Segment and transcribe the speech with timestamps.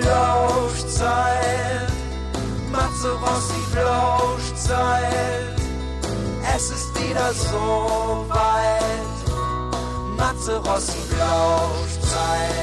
[0.00, 1.92] Flauschzeit.
[2.72, 5.56] Matze Rossi Flauschzeit.
[6.54, 10.16] Es ist wieder so weit.
[10.16, 12.60] Matze Rossi Flauschzeit.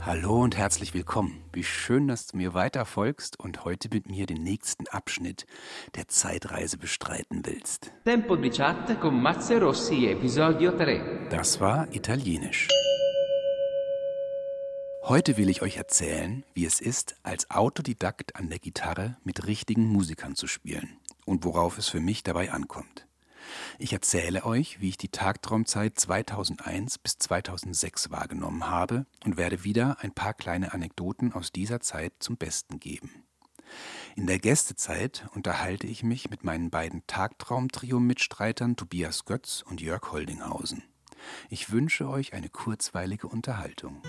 [0.00, 1.42] Hallo und herzlich willkommen.
[1.52, 5.46] Wie schön, dass du mir weiter folgst und heute mit mir den nächsten Abschnitt
[5.96, 7.90] der Zeitreise bestreiten willst.
[8.04, 11.28] Tempo di chat con Mazze Rossi, episodio 3.
[11.30, 12.68] Das war Italienisch.
[15.06, 19.86] Heute will ich euch erzählen, wie es ist, als Autodidakt an der Gitarre mit richtigen
[19.86, 23.06] Musikern zu spielen und worauf es für mich dabei ankommt.
[23.78, 29.98] Ich erzähle euch, wie ich die Tagtraumzeit 2001 bis 2006 wahrgenommen habe und werde wieder
[30.00, 33.10] ein paar kleine Anekdoten aus dieser Zeit zum Besten geben.
[34.16, 40.82] In der Gästezeit unterhalte ich mich mit meinen beiden Tagtraum-Trio-Mitstreitern Tobias Götz und Jörg Holdinghausen.
[41.50, 44.00] Ich wünsche euch eine kurzweilige Unterhaltung.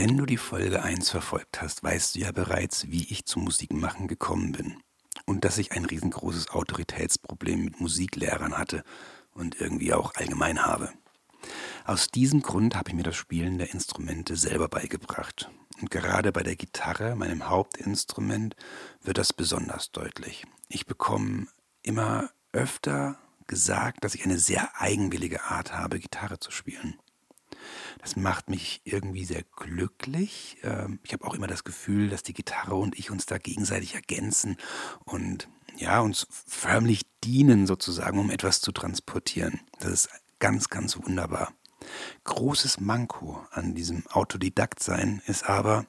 [0.00, 4.08] Wenn du die Folge 1 verfolgt hast, weißt du ja bereits, wie ich zum Musikmachen
[4.08, 4.78] gekommen bin.
[5.26, 8.82] Und dass ich ein riesengroßes Autoritätsproblem mit Musiklehrern hatte
[9.34, 10.90] und irgendwie auch allgemein habe.
[11.84, 15.50] Aus diesem Grund habe ich mir das Spielen der Instrumente selber beigebracht.
[15.82, 18.56] Und gerade bei der Gitarre, meinem Hauptinstrument,
[19.02, 20.46] wird das besonders deutlich.
[20.70, 21.48] Ich bekomme
[21.82, 26.98] immer öfter gesagt, dass ich eine sehr eigenwillige Art habe, Gitarre zu spielen.
[28.00, 30.58] Das macht mich irgendwie sehr glücklich.
[30.62, 33.94] Ähm, ich habe auch immer das Gefühl, dass die Gitarre und ich uns da gegenseitig
[33.94, 34.56] ergänzen
[35.04, 39.60] und ja, uns förmlich dienen sozusagen, um etwas zu transportieren.
[39.78, 41.52] Das ist ganz, ganz wunderbar.
[42.24, 45.86] Großes Manko an diesem Autodidakt-Sein ist aber,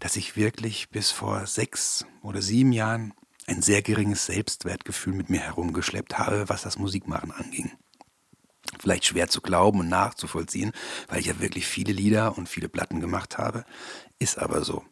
[0.00, 3.12] dass ich wirklich bis vor sechs oder sieben Jahren
[3.46, 7.70] ein sehr geringes Selbstwertgefühl mit mir herumgeschleppt habe, was das Musikmachen anging
[8.86, 10.70] vielleicht schwer zu glauben und nachzuvollziehen,
[11.08, 13.64] weil ich ja wirklich viele Lieder und viele Platten gemacht habe.
[14.20, 14.84] Ist aber so.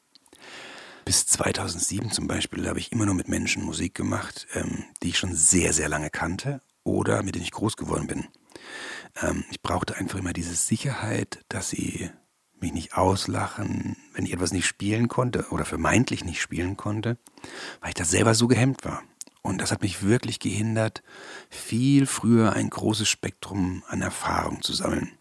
[1.05, 5.19] Bis 2007 zum Beispiel habe ich immer nur mit Menschen Musik gemacht, ähm, die ich
[5.19, 8.27] schon sehr, sehr lange kannte oder mit denen ich groß geworden bin.
[9.22, 12.10] Ähm, ich brauchte einfach immer diese Sicherheit, dass sie
[12.59, 17.16] mich nicht auslachen, wenn ich etwas nicht spielen konnte oder vermeintlich nicht spielen konnte,
[17.81, 19.04] weil ich da selber so gehemmt war.
[19.47, 21.03] Und das hat mich wirklich gehindert,
[21.50, 25.12] viel früher ein großes Spektrum an Erfahrung zu sammeln.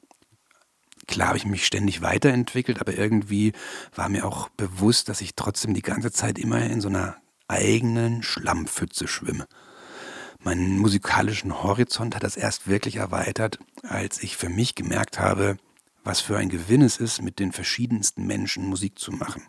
[1.08, 3.52] Klar habe ich mich ständig weiterentwickelt, aber irgendwie
[3.94, 7.18] war mir auch bewusst, dass ich trotzdem die ganze Zeit immer in so einer
[7.50, 9.46] eigenen Schlammpfütze schwimme.
[10.40, 15.58] Meinen musikalischen Horizont hat das erst wirklich erweitert, als ich für mich gemerkt habe,
[16.06, 19.44] was für ein Gewinn es ist, mit den verschiedensten Menschen Musik zu machen.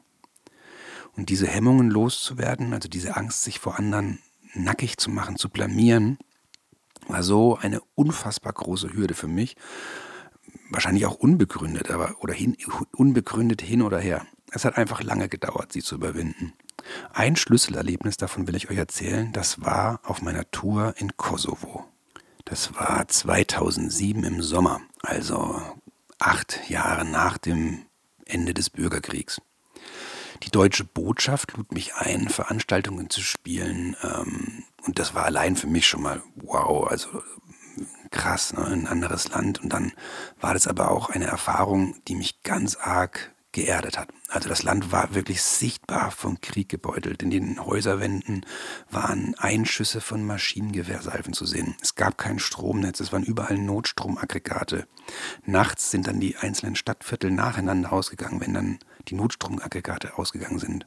[1.13, 4.19] Und diese Hemmungen loszuwerden, also diese Angst, sich vor anderen
[4.55, 6.19] nackig zu machen, zu blamieren,
[7.09, 9.57] war so eine unfassbar große Hürde für mich.
[10.71, 12.57] Wahrscheinlich auch unbegründet, aber oder hin,
[12.93, 14.27] unbegründet hin oder her.
[14.51, 16.53] Es hat einfach lange gedauert, sie zu überwinden.
[17.13, 19.33] Ein Schlüsselerlebnis davon will ich euch erzählen.
[19.33, 21.85] Das war auf meiner Tour in Kosovo.
[22.45, 25.61] Das war 2007 im Sommer, also
[26.19, 27.87] acht Jahre nach dem
[28.27, 29.41] Ende des Bürgerkriegs.
[30.45, 33.97] Die deutsche Botschaft lud mich ein, Veranstaltungen zu spielen.
[34.03, 37.23] Ähm, und das war allein für mich schon mal wow, also
[38.11, 38.65] krass, ne?
[38.67, 39.63] ein anderes Land.
[39.63, 39.93] Und dann
[40.41, 44.11] war das aber auch eine Erfahrung, die mich ganz arg geerdet hat.
[44.29, 47.23] Also das Land war wirklich sichtbar vom Krieg gebeutelt.
[47.23, 48.45] In den Häuserwänden
[48.91, 51.77] waren Einschüsse von Maschinengewehrsalven zu sehen.
[51.81, 54.87] Es gab kein Stromnetz, es waren überall Notstromaggregate.
[55.47, 58.79] Nachts sind dann die einzelnen Stadtviertel nacheinander ausgegangen, wenn dann
[59.09, 60.87] die Notstromaggregate ausgegangen sind.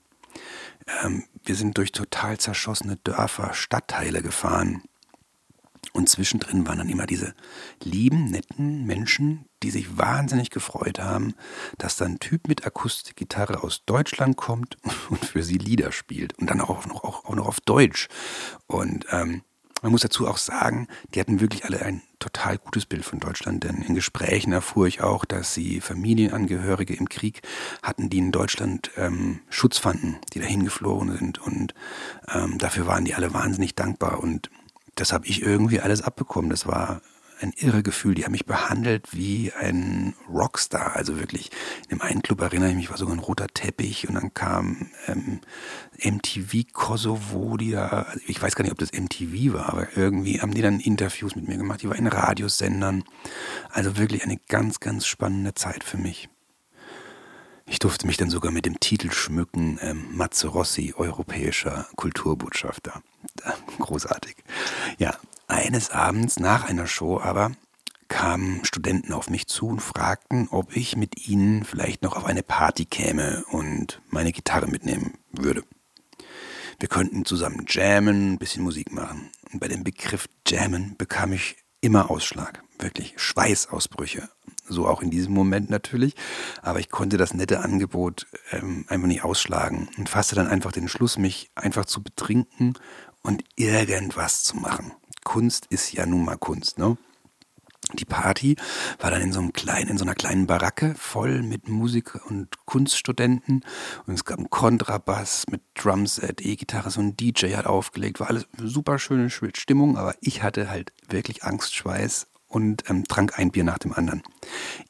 [1.03, 4.83] Ähm, wir sind durch total zerschossene Dörfer, Stadtteile gefahren.
[5.93, 7.33] Und zwischendrin waren dann immer diese
[7.81, 11.33] lieben, netten Menschen, die sich wahnsinnig gefreut haben,
[11.77, 14.77] dass da ein Typ mit Akustikgitarre aus Deutschland kommt
[15.09, 16.37] und für sie Lieder spielt.
[16.39, 18.07] Und dann auch noch, auch, auch noch auf Deutsch.
[18.67, 19.41] Und ähm,
[19.81, 23.63] man muss dazu auch sagen, die hatten wirklich alle ein total gutes Bild von Deutschland,
[23.63, 27.41] denn in Gesprächen erfuhr ich auch, dass sie Familienangehörige im Krieg
[27.83, 31.75] hatten, die in Deutschland ähm, Schutz fanden, die dahin geflogen sind und
[32.33, 34.49] ähm, dafür waren die alle wahnsinnig dankbar und
[34.95, 36.49] das habe ich irgendwie alles abbekommen.
[36.49, 37.01] Das war
[37.39, 38.15] ein irre Gefühl.
[38.15, 40.95] Die haben mich behandelt wie ein Rockstar.
[40.95, 41.51] Also wirklich,
[41.83, 44.89] in dem einen Club erinnere ich mich, war sogar ein roter Teppich und dann kam
[45.07, 45.41] ähm,
[46.03, 50.53] MTV Kosovo, die da, ich weiß gar nicht, ob das MTV war, aber irgendwie haben
[50.53, 51.81] die dann Interviews mit mir gemacht.
[51.81, 53.03] Die war in Radiosendern.
[53.69, 56.29] Also wirklich eine ganz, ganz spannende Zeit für mich.
[57.69, 63.03] Ich durfte mich dann sogar mit dem Titel schmücken, ähm, Matze Rossi, europäischer Kulturbotschafter.
[63.79, 64.37] Großartig.
[64.97, 65.17] Ja,
[65.47, 67.51] eines Abends nach einer Show aber
[68.07, 72.43] kamen Studenten auf mich zu und fragten, ob ich mit ihnen vielleicht noch auf eine
[72.43, 75.63] Party käme und meine Gitarre mitnehmen würde.
[76.79, 79.29] Wir könnten zusammen jammen, ein bisschen Musik machen.
[79.51, 84.29] Und bei dem Begriff jammen bekam ich immer Ausschlag, wirklich Schweißausbrüche
[84.69, 86.15] so auch in diesem Moment natürlich.
[86.61, 90.87] Aber ich konnte das nette Angebot ähm, einfach nicht ausschlagen und fasste dann einfach den
[90.87, 92.73] Schluss, mich einfach zu betrinken
[93.23, 94.91] und irgendwas zu machen.
[95.27, 96.95] Kunst ist ja nun mal Kunst, ne?
[97.95, 98.55] Die Party
[98.99, 102.65] war dann in so einem kleinen, in so einer kleinen Baracke voll mit Musik- und
[102.65, 103.65] Kunststudenten
[104.05, 108.47] und es gab einen Kontrabass mit Drumset, E-Gitarre, so ein DJ hat aufgelegt, war alles
[108.57, 113.79] super schöne Stimmung, aber ich hatte halt wirklich Angstschweiß und ähm, trank ein Bier nach
[113.79, 114.23] dem anderen.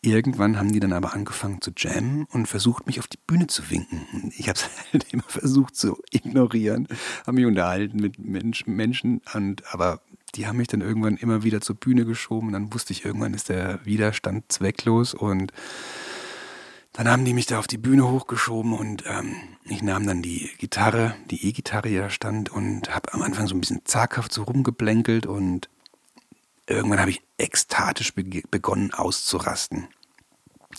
[0.02, 3.72] Irgendwann haben die dann aber angefangen zu jammen und versucht, mich auf die Bühne zu
[3.72, 4.32] winken.
[4.38, 6.88] Ich habe es halt immer versucht zu ignorieren,
[7.26, 10.02] habe mich unterhalten mit Mensch, Menschen, und, aber
[10.38, 13.34] die haben mich dann irgendwann immer wieder zur Bühne geschoben und dann wusste ich, irgendwann
[13.34, 15.52] ist der Widerstand zwecklos und
[16.94, 19.36] dann haben die mich da auf die Bühne hochgeschoben und ähm,
[19.66, 23.56] ich nahm dann die Gitarre, die E-Gitarre, die da stand und habe am Anfang so
[23.56, 25.70] ein bisschen zaghaft so rumgeblänkelt und
[26.68, 29.88] irgendwann habe ich ekstatisch begonnen auszurasten.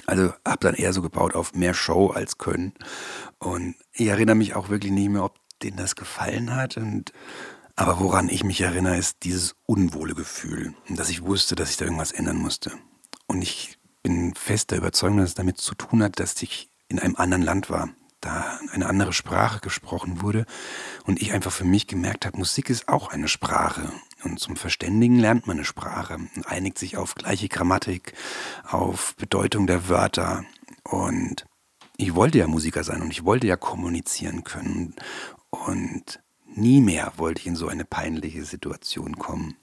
[0.07, 2.73] Also habe dann eher so gebaut auf mehr Show als Können.
[3.39, 6.77] Und ich erinnere mich auch wirklich nicht mehr, ob denen das gefallen hat.
[6.77, 7.13] Und,
[7.79, 11.85] aber woran ich mich erinnere, ist dieses unwohle Gefühl, dass ich wusste, dass ich da
[11.85, 12.73] irgendwas ändern musste.
[13.29, 16.99] Und ich bin fest der Überzeugung, dass es damit zu tun hat, dass ich in
[16.99, 17.91] einem anderen Land war,
[18.21, 20.45] da eine andere Sprache gesprochen wurde
[21.05, 23.93] und ich einfach für mich gemerkt habe, Musik ist auch eine Sprache
[24.25, 28.13] und zum Verständigen lernt man eine Sprache und einigt sich auf gleiche Grammatik,
[28.65, 30.45] auf Bedeutung der Wörter.
[30.83, 31.47] Und
[31.97, 34.97] ich wollte ja Musiker sein und ich wollte ja kommunizieren können.
[35.51, 36.19] Und
[36.55, 39.57] nie mehr wollte ich in so eine peinliche Situation kommen.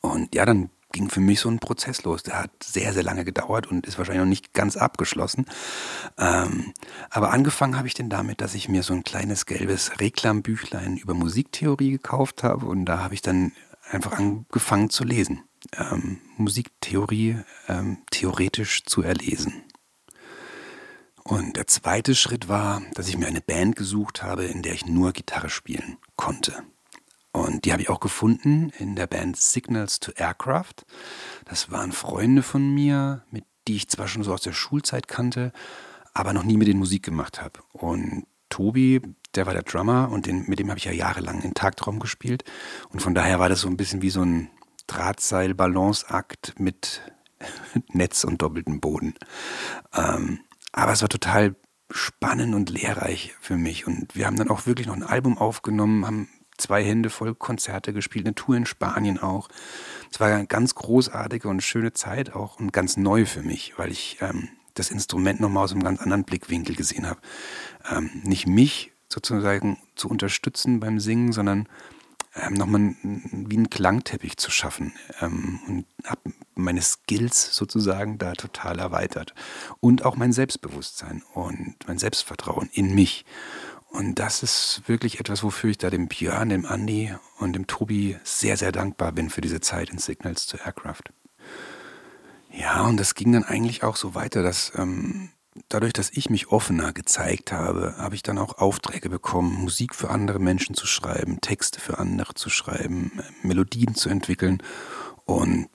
[0.00, 2.22] Und ja, dann ging für mich so ein Prozess los.
[2.22, 5.46] Der hat sehr, sehr lange gedauert und ist wahrscheinlich noch nicht ganz abgeschlossen.
[6.18, 6.72] Ähm,
[7.10, 11.14] aber angefangen habe ich denn damit, dass ich mir so ein kleines gelbes Reklambüchlein über
[11.14, 13.52] Musiktheorie gekauft habe und da habe ich dann
[13.90, 15.42] einfach angefangen zu lesen.
[15.76, 17.38] Ähm, Musiktheorie
[17.68, 19.64] ähm, theoretisch zu erlesen.
[21.24, 24.86] Und der zweite Schritt war, dass ich mir eine Band gesucht habe, in der ich
[24.86, 26.64] nur Gitarre spielen konnte.
[27.32, 30.84] Und die habe ich auch gefunden in der Band Signals to Aircraft.
[31.46, 35.52] Das waren Freunde von mir, mit die ich zwar schon so aus der Schulzeit kannte,
[36.14, 37.60] aber noch nie mit denen Musik gemacht habe.
[37.72, 39.00] Und Tobi,
[39.34, 42.44] der war der Drummer und den, mit dem habe ich ja jahrelang in Tagtraum gespielt.
[42.90, 44.50] Und von daher war das so ein bisschen wie so ein
[44.88, 47.00] Drahtseil-Balanceakt mit
[47.92, 49.14] Netz und doppeltem Boden.
[49.94, 50.40] Ähm,
[50.72, 51.54] aber es war total
[51.90, 53.86] spannend und lehrreich für mich.
[53.86, 57.92] Und wir haben dann auch wirklich noch ein Album aufgenommen, haben zwei Hände voll Konzerte
[57.92, 59.48] gespielt, eine Tour in Spanien auch.
[60.10, 63.90] Es war eine ganz großartige und schöne Zeit auch und ganz neu für mich, weil
[63.90, 67.20] ich ähm, das Instrument nochmal aus einem ganz anderen Blickwinkel gesehen habe.
[67.90, 71.68] Ähm, nicht mich sozusagen zu unterstützen beim Singen, sondern
[72.34, 78.78] ähm, nochmal wie einen Klangteppich zu schaffen ähm, und habe meine Skills sozusagen da total
[78.78, 79.34] erweitert
[79.80, 83.24] und auch mein Selbstbewusstsein und mein Selbstvertrauen in mich.
[83.90, 88.16] Und das ist wirklich etwas, wofür ich da dem Björn, dem Andy und dem Tobi
[88.24, 91.02] sehr, sehr dankbar bin für diese Zeit in Signals to Aircraft.
[92.50, 95.30] Ja, und das ging dann eigentlich auch so weiter, dass ähm,
[95.68, 100.10] dadurch, dass ich mich offener gezeigt habe, habe ich dann auch Aufträge bekommen, Musik für
[100.10, 103.12] andere Menschen zu schreiben, Texte für andere zu schreiben,
[103.42, 104.62] Melodien zu entwickeln.
[105.24, 105.68] Und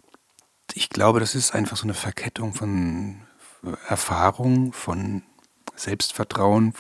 [0.73, 3.21] ich glaube, das ist einfach so eine Verkettung von
[3.87, 5.23] Erfahrung, von
[5.75, 6.73] Selbstvertrauen,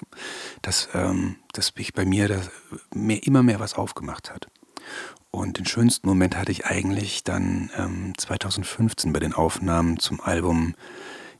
[0.61, 2.49] dass, ähm, dass mich bei mir das
[2.93, 4.47] mehr, immer mehr was aufgemacht hat.
[5.31, 10.75] Und den schönsten Moment hatte ich eigentlich dann ähm, 2015 bei den Aufnahmen zum Album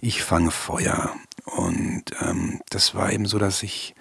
[0.01, 1.15] Ich fange Feuer.
[1.45, 3.95] Und ähm, das war eben so, dass ich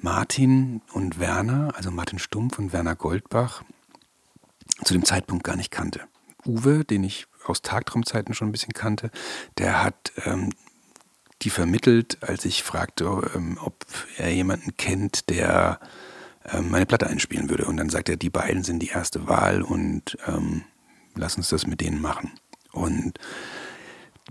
[0.00, 3.62] Martin und Werner, also Martin Stumpf und Werner Goldbach,
[4.84, 6.00] zu dem Zeitpunkt gar nicht kannte.
[6.46, 9.10] Uwe, den ich aus Tagtraumzeiten schon ein bisschen kannte,
[9.58, 10.50] der hat ähm,
[11.42, 13.84] die vermittelt, als ich fragte, ähm, ob
[14.18, 15.80] er jemanden kennt, der
[16.52, 17.64] ähm, meine Platte einspielen würde.
[17.64, 20.64] Und dann sagt er, die beiden sind die erste Wahl und ähm,
[21.14, 22.32] lass uns das mit denen machen.
[22.72, 23.18] Und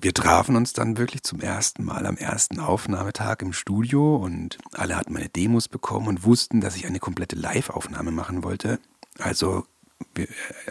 [0.01, 4.95] wir trafen uns dann wirklich zum ersten Mal am ersten Aufnahmetag im Studio und alle
[4.95, 8.79] hatten meine Demos bekommen und wussten, dass ich eine komplette Live-Aufnahme machen wollte.
[9.17, 9.65] Also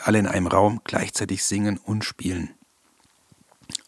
[0.02, 2.50] alle in einem Raum gleichzeitig singen und spielen.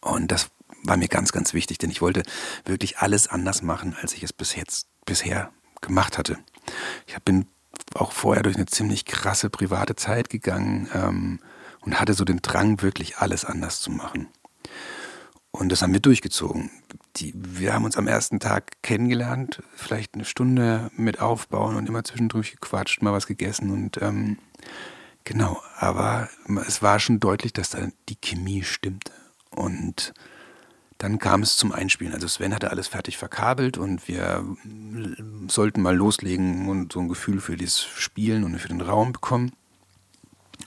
[0.01, 0.49] Und das
[0.83, 2.23] war mir ganz, ganz wichtig, denn ich wollte
[2.65, 6.37] wirklich alles anders machen, als ich es bis jetzt, bisher gemacht hatte.
[7.07, 7.47] Ich bin
[7.95, 11.39] auch vorher durch eine ziemlich krasse private Zeit gegangen ähm,
[11.81, 14.27] und hatte so den Drang, wirklich alles anders zu machen.
[15.51, 16.71] Und das haben wir durchgezogen.
[17.17, 22.03] Die, wir haben uns am ersten Tag kennengelernt, vielleicht eine Stunde mit aufbauen und immer
[22.03, 24.37] zwischendurch gequatscht, mal was gegessen und ähm,
[25.23, 25.61] genau.
[25.77, 26.29] Aber
[26.67, 29.11] es war schon deutlich, dass da die Chemie stimmte.
[29.49, 30.13] Und
[30.97, 32.13] dann kam es zum Einspielen.
[32.13, 34.45] Also Sven hatte alles fertig verkabelt und wir
[35.47, 39.51] sollten mal loslegen und so ein Gefühl für das Spielen und für den Raum bekommen.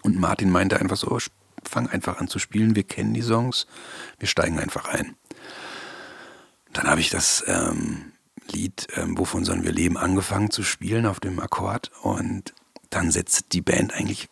[0.02, 1.16] Und Martin meinte einfach so,
[1.62, 3.66] fang einfach an zu spielen, wir kennen die Songs,
[4.18, 5.14] wir steigen einfach ein.
[6.72, 8.12] Dann habe ich das ähm,
[8.50, 12.54] Lied ähm, Wovon sollen wir leben angefangen zu spielen auf dem Akkord und
[12.90, 14.28] dann setzt die Band eigentlich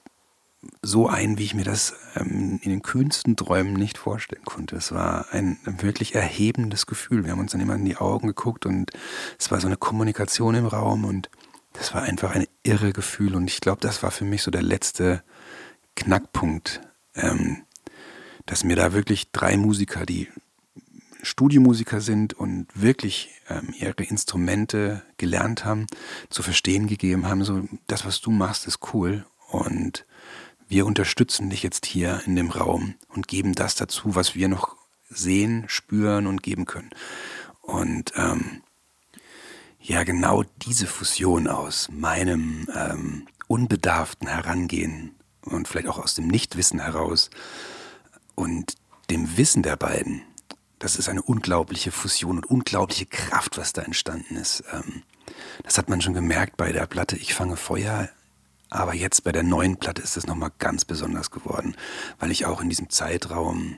[0.80, 4.76] so ein, wie ich mir das ähm, in den kühnsten Träumen nicht vorstellen konnte.
[4.76, 7.24] Es war ein wirklich erhebendes Gefühl.
[7.24, 8.90] Wir haben uns dann immer in die Augen geguckt und
[9.38, 11.30] es war so eine Kommunikation im Raum und
[11.72, 14.62] das war einfach ein irre Gefühl und ich glaube, das war für mich so der
[14.62, 15.22] letzte
[15.96, 16.80] Knackpunkt,
[17.14, 17.62] ähm,
[18.46, 20.28] dass mir da wirklich drei Musiker, die
[21.22, 25.86] Studiomusiker sind und wirklich ähm, ihre Instrumente gelernt haben,
[26.30, 30.04] zu verstehen gegeben haben, so das, was du machst, ist cool und
[30.72, 34.74] wir unterstützen dich jetzt hier in dem Raum und geben das dazu, was wir noch
[35.10, 36.88] sehen, spüren und geben können.
[37.60, 38.62] Und ähm,
[39.78, 46.80] ja, genau diese Fusion aus meinem ähm, unbedarften Herangehen und vielleicht auch aus dem Nichtwissen
[46.80, 47.28] heraus
[48.34, 48.76] und
[49.10, 50.22] dem Wissen der beiden,
[50.78, 54.64] das ist eine unglaubliche Fusion und unglaubliche Kraft, was da entstanden ist.
[54.72, 55.02] Ähm,
[55.64, 58.08] das hat man schon gemerkt bei der Platte Ich fange Feuer
[58.72, 61.76] aber jetzt bei der neuen Platte ist es nochmal ganz besonders geworden,
[62.18, 63.76] weil ich auch in diesem Zeitraum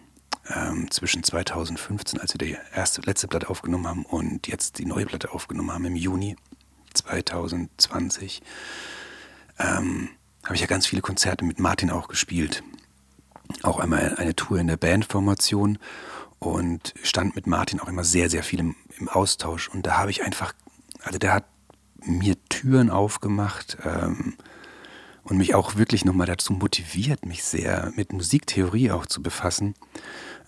[0.49, 5.05] ähm, zwischen 2015, als wir die erste, letzte Platte aufgenommen haben, und jetzt die neue
[5.05, 6.37] Platte aufgenommen haben im Juni
[6.95, 8.41] 2020,
[9.59, 10.11] ähm,
[10.45, 12.63] habe ich ja ganz viele Konzerte mit Martin auch gespielt.
[13.65, 15.79] Auch einmal eine Tour in der Bandformation
[16.39, 19.69] und stand mit Martin auch immer sehr, sehr viel im, im Austausch.
[19.69, 20.53] Und da habe ich einfach,
[21.03, 21.47] also der hat
[22.05, 24.37] mir Türen aufgemacht, ähm,
[25.25, 29.75] und mich auch wirklich nochmal dazu motiviert, mich sehr mit Musiktheorie auch zu befassen.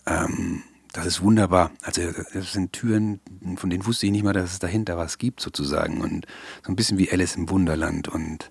[0.07, 1.73] Ähm, das ist wunderbar.
[1.83, 2.03] Also
[2.33, 3.21] das sind Türen,
[3.57, 6.01] von denen wusste ich nicht mal, dass es dahinter was gibt sozusagen.
[6.01, 6.27] Und
[6.65, 8.09] so ein bisschen wie Alice im Wunderland.
[8.09, 8.51] Und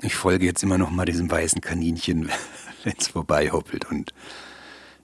[0.00, 2.28] ich folge jetzt immer noch mal diesem weißen Kaninchen,
[2.84, 3.84] wenn es vorbei hoppelt.
[3.86, 4.12] Und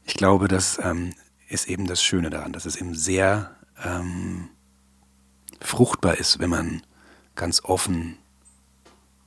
[0.05, 1.15] ich glaube, das ähm,
[1.49, 4.49] ist eben das Schöne daran, dass es eben sehr ähm,
[5.61, 6.83] fruchtbar ist, wenn man
[7.35, 8.19] ganz offen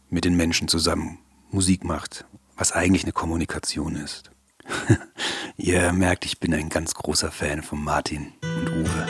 [0.10, 1.20] mit den Menschen zusammen
[1.52, 4.32] Musik macht, was eigentlich eine Kommunikation ist.
[5.58, 9.08] Ihr merkt, ich bin ein ganz großer Fan von Martin und Uwe.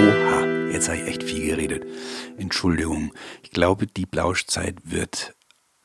[0.00, 1.86] Oha, jetzt habe ich echt viel geredet.
[2.36, 5.34] Entschuldigung, ich glaube, die Blauschzeit wird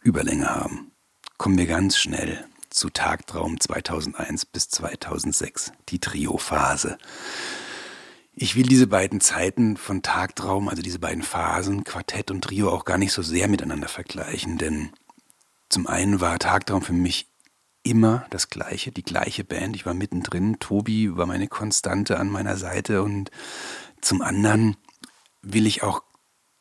[0.01, 0.89] Überlänge haben
[1.39, 6.97] kommen wir ganz schnell zu Tagtraum 2001 bis 2006, die Trio-Phase.
[8.35, 12.83] Ich will diese beiden Zeiten von Tagtraum, also diese beiden Phasen, Quartett und Trio, auch
[12.83, 14.89] gar nicht so sehr miteinander vergleichen, denn
[15.69, 17.27] zum einen war Tagtraum für mich
[17.83, 19.77] immer das gleiche, die gleiche Band.
[19.77, 23.31] Ich war mittendrin, Tobi war meine Konstante an meiner Seite und
[24.01, 24.75] zum anderen
[25.41, 26.03] will ich auch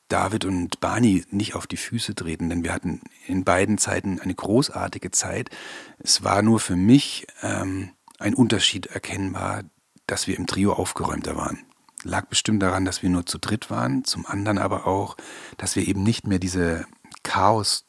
[0.09, 4.35] David und Barney nicht auf die Füße treten, denn wir hatten in beiden Zeiten eine
[4.35, 5.51] großartige Zeit.
[5.99, 9.65] Es war nur für mich ähm, ein Unterschied erkennbar,
[10.07, 11.59] dass wir im Trio aufgeräumter waren.
[12.05, 15.17] Lag bestimmt daran, dass wir nur zu dritt waren, zum anderen aber auch,
[15.57, 16.87] dass wir eben nicht mehr diese
[17.23, 17.85] Chaos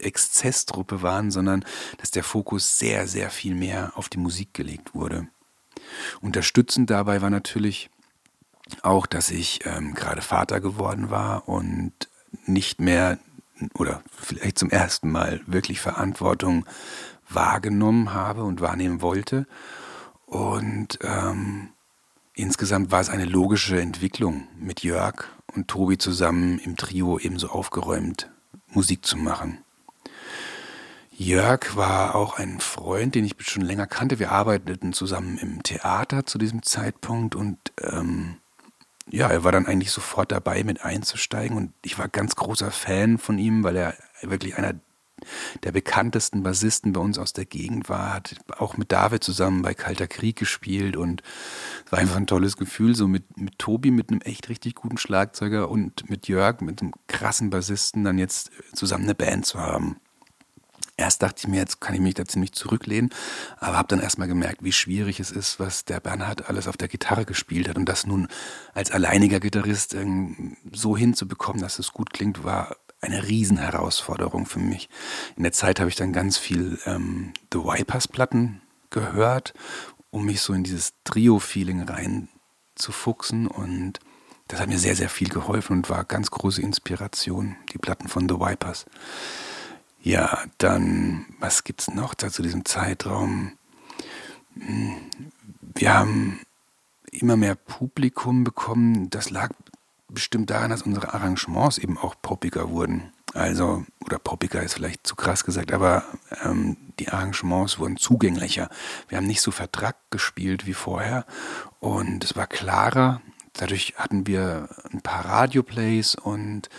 [0.00, 1.64] Exzesstruppe waren, sondern
[1.98, 5.28] dass der Fokus sehr, sehr viel mehr auf die Musik gelegt wurde.
[6.20, 7.90] Unterstützend dabei war natürlich
[8.82, 11.92] auch, dass ich ähm, gerade Vater geworden war und
[12.46, 13.18] nicht mehr
[13.74, 16.64] oder vielleicht zum ersten Mal wirklich Verantwortung
[17.28, 19.46] wahrgenommen habe und wahrnehmen wollte.
[20.26, 21.70] Und ähm,
[22.34, 25.24] insgesamt war es eine logische Entwicklung, mit Jörg
[25.54, 28.30] und Tobi zusammen im Trio ebenso aufgeräumt
[28.68, 29.58] Musik zu machen.
[31.10, 34.18] Jörg war auch ein Freund, den ich schon länger kannte.
[34.18, 38.36] Wir arbeiteten zusammen im Theater zu diesem Zeitpunkt und ähm,
[39.10, 41.56] ja, er war dann eigentlich sofort dabei, mit einzusteigen.
[41.56, 44.74] Und ich war ganz großer Fan von ihm, weil er wirklich einer
[45.64, 49.74] der bekanntesten Bassisten bei uns aus der Gegend war, hat auch mit David zusammen bei
[49.74, 51.22] Kalter Krieg gespielt und
[51.84, 54.96] es war einfach ein tolles Gefühl, so mit, mit Tobi, mit einem echt richtig guten
[54.96, 60.00] Schlagzeuger und mit Jörg, mit einem krassen Bassisten, dann jetzt zusammen eine Band zu haben.
[60.96, 63.10] Erst dachte ich mir, jetzt kann ich mich da ziemlich zurücklehnen,
[63.58, 66.88] aber habe dann erstmal gemerkt, wie schwierig es ist, was der Bernhard alles auf der
[66.88, 67.76] Gitarre gespielt hat.
[67.76, 68.28] Und das nun
[68.74, 69.96] als alleiniger Gitarrist
[70.72, 74.88] so hinzubekommen, dass es gut klingt, war eine Riesenherausforderung für mich.
[75.36, 78.60] In der Zeit habe ich dann ganz viel ähm, The Wipers-Platten
[78.90, 79.54] gehört,
[80.10, 84.00] um mich so in dieses Trio-Feeling reinzufuchsen und
[84.48, 88.28] das hat mir sehr, sehr viel geholfen und war ganz große Inspiration, die Platten von
[88.28, 88.84] The Wipers.
[90.02, 93.52] Ja, dann, was gibt es noch da zu diesem Zeitraum?
[94.54, 94.96] Hm,
[95.60, 96.40] wir haben
[97.10, 99.10] immer mehr Publikum bekommen.
[99.10, 99.50] Das lag
[100.08, 103.12] bestimmt daran, dass unsere Arrangements eben auch poppiger wurden.
[103.34, 106.04] Also, oder poppiger ist vielleicht zu krass gesagt, aber
[106.42, 108.68] ähm, die Arrangements wurden zugänglicher.
[109.08, 111.26] Wir haben nicht so vertrackt gespielt wie vorher
[111.78, 113.20] und es war klarer.
[113.52, 116.70] Dadurch hatten wir ein paar Radioplays und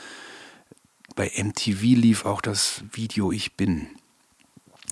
[1.16, 3.88] bei MTV lief auch das Video Ich bin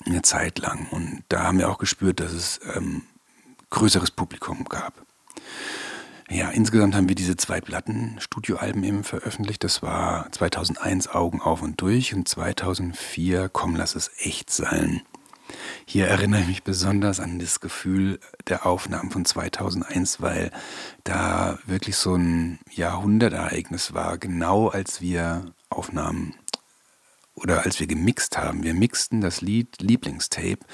[0.06, 0.88] eine Zeit lang.
[0.92, 3.04] Und da haben wir auch gespürt, dass es ähm,
[3.70, 5.06] größeres Publikum gab.
[6.30, 9.64] Ja, insgesamt haben wir diese zwei Platten, Studioalben eben veröffentlicht.
[9.64, 15.02] Das war 2001 Augen auf und durch und 2004 Komm, lass es echt sein.
[15.86, 20.52] Hier erinnere ich mich besonders an das Gefühl der Aufnahmen von 2001, weil
[21.04, 26.36] da wirklich so ein Jahrhundertereignis war, genau als wir Aufnahmen
[27.34, 28.64] oder als wir gemixt haben.
[28.64, 30.66] Wir mixten das Lied Lieblingstape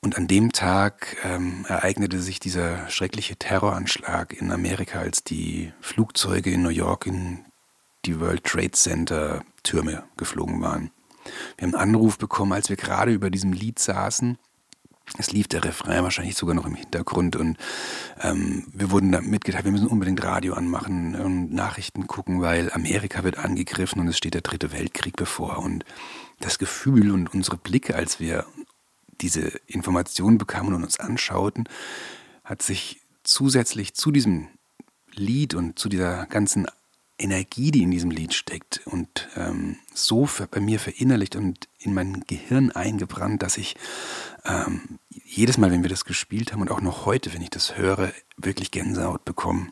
[0.00, 6.50] und an dem Tag ähm, ereignete sich dieser schreckliche Terroranschlag in Amerika, als die Flugzeuge
[6.50, 7.44] in New York in
[8.04, 10.90] die World Trade Center Türme geflogen waren.
[11.56, 14.38] Wir haben einen Anruf bekommen, als wir gerade über diesem Lied saßen.
[15.18, 17.58] Es lief der Refrain wahrscheinlich sogar noch im Hintergrund und
[18.20, 23.22] ähm, wir wurden da mitgeteilt, wir müssen unbedingt Radio anmachen und Nachrichten gucken, weil Amerika
[23.24, 25.58] wird angegriffen und es steht der dritte Weltkrieg bevor.
[25.58, 25.84] Und
[26.40, 28.46] das Gefühl und unsere Blicke, als wir
[29.20, 31.68] diese Informationen bekamen und uns anschauten,
[32.44, 34.48] hat sich zusätzlich zu diesem
[35.14, 36.66] Lied und zu dieser ganzen
[37.18, 41.94] Energie, die in diesem Lied steckt und ähm, so für, bei mir verinnerlicht und in
[41.94, 43.76] mein Gehirn eingebrannt, dass ich
[44.44, 47.76] ähm, jedes Mal, wenn wir das gespielt haben und auch noch heute, wenn ich das
[47.76, 49.68] höre, wirklich Gänsehaut bekomme.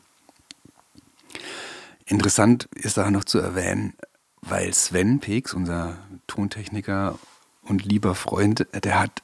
[2.06, 3.94] Interessant ist da noch zu erwähnen,
[4.42, 7.18] weil Sven Peeks, unser Tontechniker
[7.62, 9.22] und lieber Freund, der hat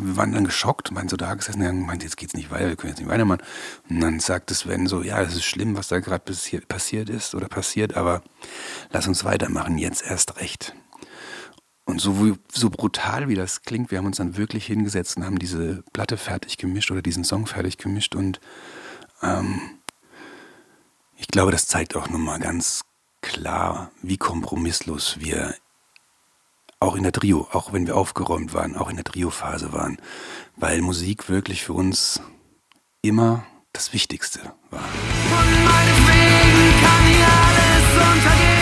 [0.00, 2.76] wir waren dann geschockt, meinen so da gesessen, und meinte, jetzt geht's nicht weiter, wir
[2.76, 3.42] können jetzt nicht weitermachen.
[3.88, 6.24] Und dann sagte Sven so, ja, es ist schlimm, was da gerade
[6.66, 8.22] passiert ist oder passiert, aber
[8.90, 10.74] lass uns weitermachen, jetzt erst recht.
[11.88, 15.38] Und so, so brutal wie das klingt, wir haben uns dann wirklich hingesetzt und haben
[15.38, 18.40] diese Platte fertig gemischt oder diesen Song fertig gemischt und
[19.22, 19.58] ähm,
[21.16, 22.84] ich glaube, das zeigt auch nochmal ganz
[23.22, 25.54] klar, wie kompromisslos wir
[26.78, 29.96] auch in der Trio, auch wenn wir aufgeräumt waren, auch in der Trio-Phase waren,
[30.56, 32.20] weil Musik wirklich für uns
[33.00, 34.84] immer das Wichtigste war.
[34.84, 38.57] Und meinetwegen kann hier alles untergehen.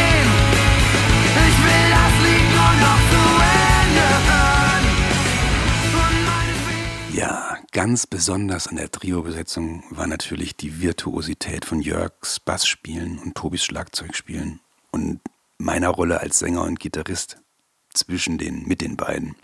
[7.77, 14.61] Ganz besonders an der Trio-Besetzung war natürlich die Virtuosität von Jörgs Bassspielen und Tobis Schlagzeugspielen
[14.93, 15.21] und
[15.59, 17.37] meiner Rolle als Sänger und Gitarrist
[17.93, 19.37] zwischen den, mit den beiden.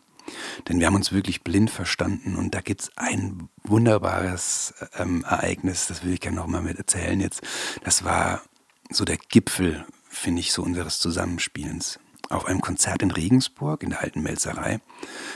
[0.67, 5.87] Denn wir haben uns wirklich blind verstanden und da gibt es ein wunderbares ähm, Ereignis,
[5.87, 7.43] das will ich gerne nochmal mit erzählen jetzt.
[7.85, 8.41] Das war
[8.89, 11.99] so der Gipfel, finde ich, so unseres Zusammenspielens.
[12.33, 14.81] Auf einem Konzert in Regensburg in der alten Melzerei.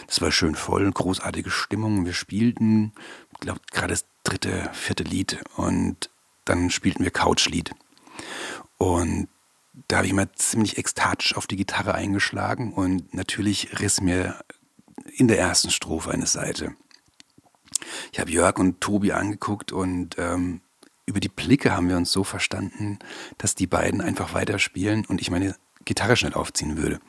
[0.07, 2.07] Das war schön voll, großartige Stimmung.
[2.07, 2.93] Wir spielten,
[3.33, 6.11] ich glaube, gerade das dritte, vierte Lied und
[6.45, 7.73] dann spielten wir Couchlied.
[8.79, 9.29] Und
[9.89, 14.39] da habe ich mal ziemlich ekstatisch auf die Gitarre eingeschlagen und natürlich riss mir
[15.17, 16.75] in der ersten Strophe eine Seite.
[18.13, 20.63] Ich habe Jörg und Tobi angeguckt und ähm,
[21.05, 22.99] über die Blicke haben wir uns so verstanden,
[23.39, 25.55] dass die beiden einfach weiterspielen und ich meine
[25.87, 27.01] Gitarre schnell aufziehen würde.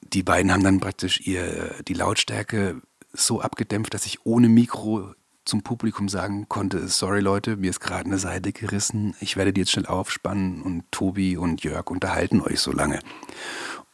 [0.00, 2.80] Die beiden haben dann praktisch ihr, die Lautstärke
[3.12, 5.12] so abgedämpft, dass ich ohne Mikro
[5.44, 9.62] zum Publikum sagen konnte, sorry Leute, mir ist gerade eine Seite gerissen, ich werde die
[9.62, 13.00] jetzt schnell aufspannen und Tobi und Jörg unterhalten euch so lange.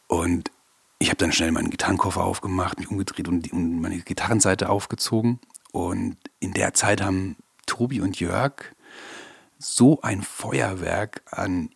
[0.07, 0.51] Und
[0.99, 5.39] ich habe dann schnell meinen Gitarrenkoffer aufgemacht, mich umgedreht und, und meine Gitarrenseite aufgezogen.
[5.71, 8.75] Und in der Zeit haben Tobi und Jörg
[9.57, 11.69] so ein Feuerwerk an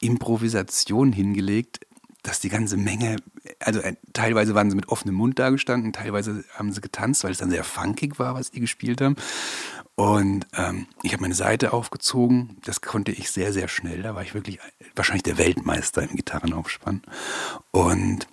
[0.00, 1.80] Improvisation hingelegt,
[2.22, 3.16] dass die ganze Menge,
[3.60, 7.30] also äh, teilweise waren sie mit offenem Mund da gestanden, teilweise haben sie getanzt, weil
[7.30, 9.16] es dann sehr funkig war, was die gespielt haben.
[9.94, 14.02] Und ähm, ich habe meine Seite aufgezogen, das konnte ich sehr, sehr schnell.
[14.02, 14.58] Da war ich wirklich
[14.94, 17.02] wahrscheinlich der Weltmeister im Gitarrenaufspann.
[17.70, 18.26] Und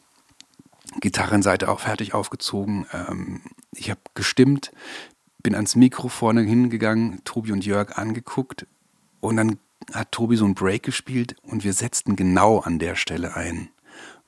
[0.99, 2.85] Gitarrenseite auch fertig aufgezogen.
[2.91, 4.71] Ähm, ich habe gestimmt,
[5.41, 8.65] bin ans Mikro vorne hingegangen, Tobi und Jörg angeguckt
[9.19, 9.57] und dann
[9.93, 13.69] hat Tobi so einen Break gespielt und wir setzten genau an der Stelle ein,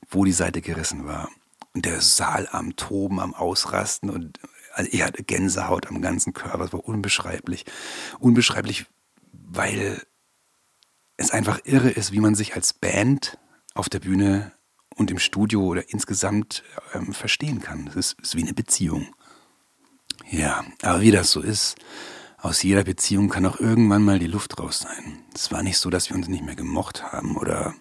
[0.08, 1.28] wo die Seite gerissen war.
[1.74, 4.38] Und der Saal am Toben, am Ausrasten und
[4.76, 6.64] also ich hatte Gänsehaut am ganzen Körper.
[6.64, 7.64] Es war unbeschreiblich.
[8.18, 8.84] Unbeschreiblich,
[9.32, 10.02] weil
[11.16, 13.38] es einfach irre ist, wie man sich als Band
[13.74, 14.52] auf der Bühne
[14.94, 17.86] und im Studio oder insgesamt ähm, verstehen kann.
[17.88, 19.14] Es ist, ist wie eine Beziehung.
[20.28, 21.76] Ja, aber wie das so ist,
[22.46, 25.18] aus jeder Beziehung kann auch irgendwann mal die Luft raus sein.
[25.34, 27.74] Es war nicht so, dass wir uns nicht mehr gemocht haben oder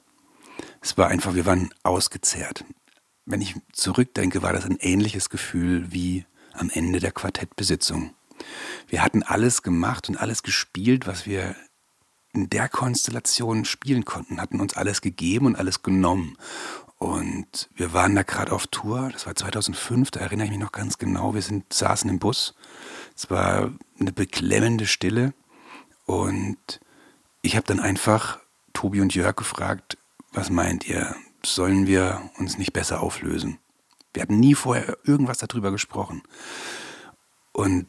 [0.82, 2.66] es war einfach, wir waren ausgezehrt.
[3.26, 8.16] Wenn ich zurückdenke, war das ein ähnliches Gefühl wie am Ende der Quartettbesitzung.
[8.88, 11.56] Wir hatten alles gemacht und alles gespielt, was wir
[12.34, 16.38] in der Konstellation spielen konnten, hatten uns alles gegeben und alles genommen.
[16.98, 20.72] Und wir waren da gerade auf Tour, das war 2005, da erinnere ich mich noch
[20.72, 21.36] ganz genau.
[21.36, 22.56] Wir sind, saßen im Bus,
[23.16, 25.34] es war eine beklemmende Stille
[26.06, 26.80] und
[27.42, 28.40] ich habe dann einfach
[28.74, 29.98] Tobi und Jörg gefragt,
[30.34, 33.60] was meint ihr, sollen wir uns nicht besser auflösen?
[34.14, 36.24] Wir hatten nie vorher irgendwas darüber gesprochen.
[37.52, 37.88] Und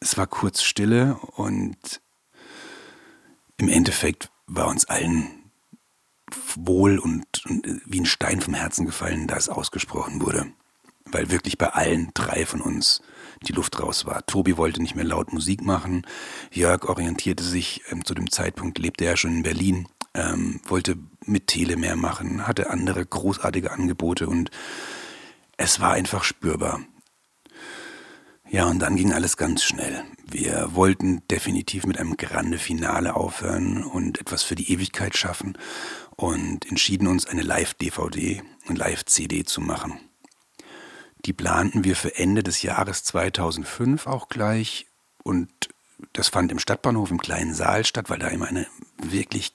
[0.00, 2.00] es war kurz Stille und
[3.56, 5.50] im Endeffekt war uns allen
[6.56, 10.52] wohl und, und wie ein Stein vom Herzen gefallen, dass ausgesprochen wurde.
[11.04, 13.02] Weil wirklich bei allen drei von uns
[13.42, 14.24] die Luft raus war.
[14.26, 16.06] Tobi wollte nicht mehr laut Musik machen.
[16.50, 21.46] Jörg orientierte sich, ähm, zu dem Zeitpunkt lebte er schon in Berlin, ähm, wollte mit
[21.46, 24.50] Tele mehr machen, hatte andere großartige Angebote und
[25.56, 26.80] es war einfach spürbar.
[28.50, 30.04] Ja, und dann ging alles ganz schnell.
[30.26, 35.56] Wir wollten definitiv mit einem Grande Finale aufhören und etwas für die Ewigkeit schaffen
[36.16, 39.98] und entschieden uns eine Live-DVD und Live-CD zu machen.
[41.24, 44.86] Die planten wir für Ende des Jahres 2005 auch gleich
[45.22, 45.50] und
[46.12, 48.66] das fand im Stadtbahnhof im kleinen Saal statt, weil da immer eine
[49.00, 49.54] wirklich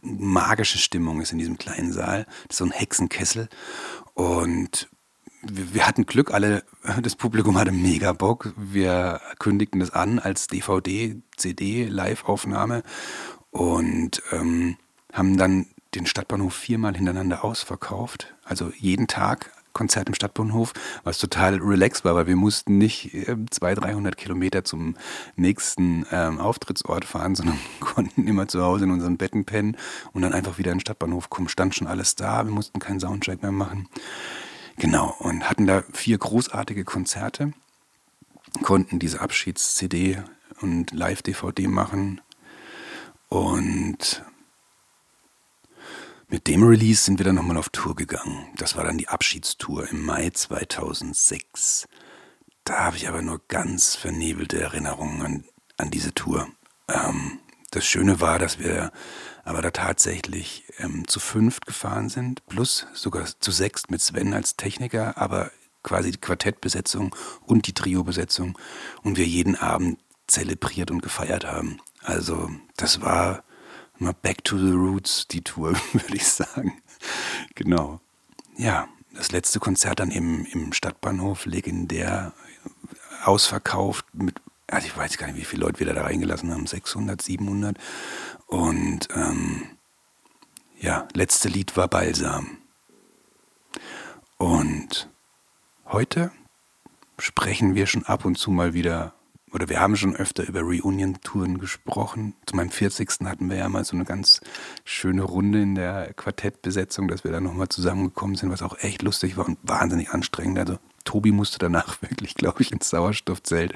[0.00, 2.24] magische Stimmung ist in diesem kleinen Saal.
[2.46, 3.48] Das ist so ein Hexenkessel
[4.14, 4.88] und
[5.42, 6.64] wir, hatten Glück, alle,
[7.02, 8.52] das Publikum hatte mega Bock.
[8.56, 12.82] Wir kündigten das an als DVD, CD, Live-Aufnahme
[13.50, 14.76] und ähm,
[15.12, 18.34] haben dann den Stadtbahnhof viermal hintereinander ausverkauft.
[18.44, 20.72] Also jeden Tag Konzert im Stadtbahnhof,
[21.04, 24.96] was total relaxed war, weil wir mussten nicht äh, 200, 300 Kilometer zum
[25.36, 29.76] nächsten ähm, Auftrittsort fahren, sondern konnten immer zu Hause in unseren Betten pennen
[30.12, 31.48] und dann einfach wieder in den Stadtbahnhof kommen.
[31.48, 33.88] Stand schon alles da, wir mussten keinen Soundcheck mehr machen.
[34.78, 37.52] Genau, und hatten da vier großartige Konzerte,
[38.62, 40.22] konnten diese Abschieds-CD
[40.60, 42.20] und Live-DVD machen
[43.28, 44.24] und
[46.28, 48.48] mit dem Release sind wir dann nochmal auf Tour gegangen.
[48.56, 51.88] Das war dann die Abschiedstour im Mai 2006.
[52.64, 55.44] Da habe ich aber nur ganz vernebelte Erinnerungen an,
[55.78, 56.48] an diese Tour.
[56.88, 57.38] Ähm,
[57.70, 58.92] das Schöne war, dass wir
[59.44, 64.56] aber da tatsächlich ähm, zu fünft gefahren sind, plus sogar zu sechst mit Sven als
[64.56, 65.50] Techniker, aber
[65.82, 67.14] quasi die Quartettbesetzung
[67.46, 68.58] und die Trio-Besetzung
[69.02, 71.80] und wir jeden Abend zelebriert und gefeiert haben.
[72.02, 73.44] Also das war
[74.00, 76.80] mal Back to the Roots, die Tour, würde ich sagen.
[77.54, 78.00] Genau.
[78.56, 82.32] Ja, das letzte Konzert dann eben im Stadtbahnhof, legendär
[83.24, 87.20] ausverkauft mit also ich weiß gar nicht, wie viele Leute wir da reingelassen haben, 600,
[87.20, 87.78] 700.
[88.46, 89.66] Und ähm,
[90.78, 92.58] ja, letzte Lied war Balsam.
[94.36, 95.08] Und
[95.86, 96.30] heute
[97.18, 99.14] sprechen wir schon ab und zu mal wieder,
[99.52, 102.34] oder wir haben schon öfter über Reunion-Touren gesprochen.
[102.46, 103.08] Zu meinem 40.
[103.24, 104.40] hatten wir ja mal so eine ganz
[104.84, 109.36] schöne Runde in der Quartettbesetzung, dass wir da nochmal zusammengekommen sind, was auch echt lustig
[109.36, 110.58] war und wahnsinnig anstrengend.
[110.58, 113.74] Also Tobi musste danach wirklich, glaube ich, ins Sauerstoffzelt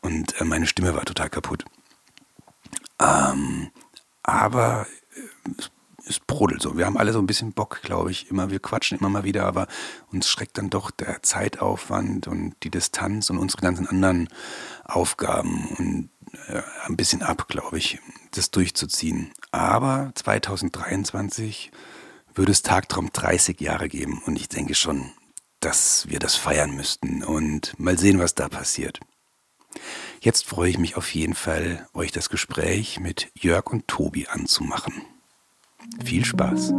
[0.00, 1.64] und äh, meine Stimme war total kaputt.
[3.00, 3.70] Ähm,
[4.22, 5.50] aber äh,
[6.10, 6.76] es brodelt so.
[6.76, 8.30] Wir haben alle so ein bisschen Bock, glaube ich.
[8.30, 9.66] Immer, wir quatschen immer mal wieder, aber
[10.12, 14.28] uns schreckt dann doch der Zeitaufwand und die Distanz und unsere ganzen anderen
[14.84, 16.10] Aufgaben und
[16.48, 17.98] äh, ein bisschen ab, glaube ich,
[18.32, 19.32] das durchzuziehen.
[19.52, 21.70] Aber 2023
[22.34, 25.12] würde es Tagtraum 30 Jahre geben und ich denke schon,
[25.60, 29.00] dass wir das feiern müssten und mal sehen, was da passiert.
[30.20, 35.02] Jetzt freue ich mich auf jeden Fall, euch das Gespräch mit Jörg und Tobi anzumachen.
[36.04, 36.72] Viel Spaß!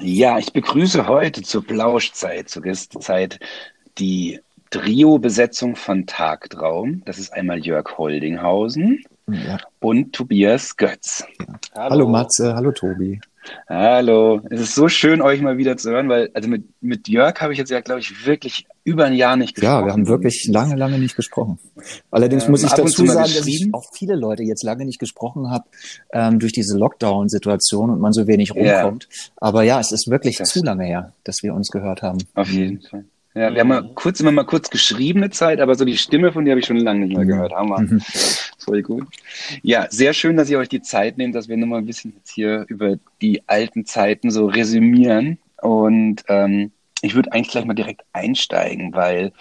[0.00, 3.40] Ja, ich begrüße heute zur Plauschzeit, zur Gästezeit,
[3.98, 7.02] die Trio-Besetzung von Tagtraum.
[7.04, 9.58] Das ist einmal Jörg Holdinghausen ja.
[9.80, 11.24] und Tobias Götz.
[11.40, 11.46] Ja.
[11.74, 11.90] Hallo.
[11.90, 13.20] hallo Matze, hallo Tobi.
[13.68, 17.40] Hallo, es ist so schön, euch mal wieder zu hören, weil also mit, mit Jörg
[17.40, 19.80] habe ich jetzt ja, glaube ich, wirklich über ein Jahr nicht gesprochen.
[19.80, 21.58] Ja, wir haben wirklich lange, lange nicht gesprochen.
[22.10, 25.50] Allerdings ähm, muss ich dazu sagen, dass ich auch viele Leute jetzt lange nicht gesprochen
[25.50, 25.64] habe
[26.12, 29.08] ähm, durch diese Lockdown-Situation und man so wenig rumkommt.
[29.10, 29.32] Ja.
[29.36, 32.18] Aber ja, es ist wirklich das zu lange her, dass wir uns gehört haben.
[32.34, 33.04] Auf jeden Fall.
[33.38, 36.44] Ja, wir haben mal kurz immer mal kurz geschriebene Zeit, aber so die Stimme von
[36.44, 37.52] dir habe ich schon lange nicht mehr gehört.
[37.52, 37.80] Hammer.
[37.80, 38.00] Mhm.
[38.58, 39.06] Voll gut.
[39.62, 42.32] Ja, sehr schön, dass ihr euch die Zeit nehmt, dass wir nochmal ein bisschen jetzt
[42.32, 45.38] hier über die alten Zeiten so resümieren.
[45.62, 49.32] Und ähm, ich würde eigentlich gleich mal direkt einsteigen, weil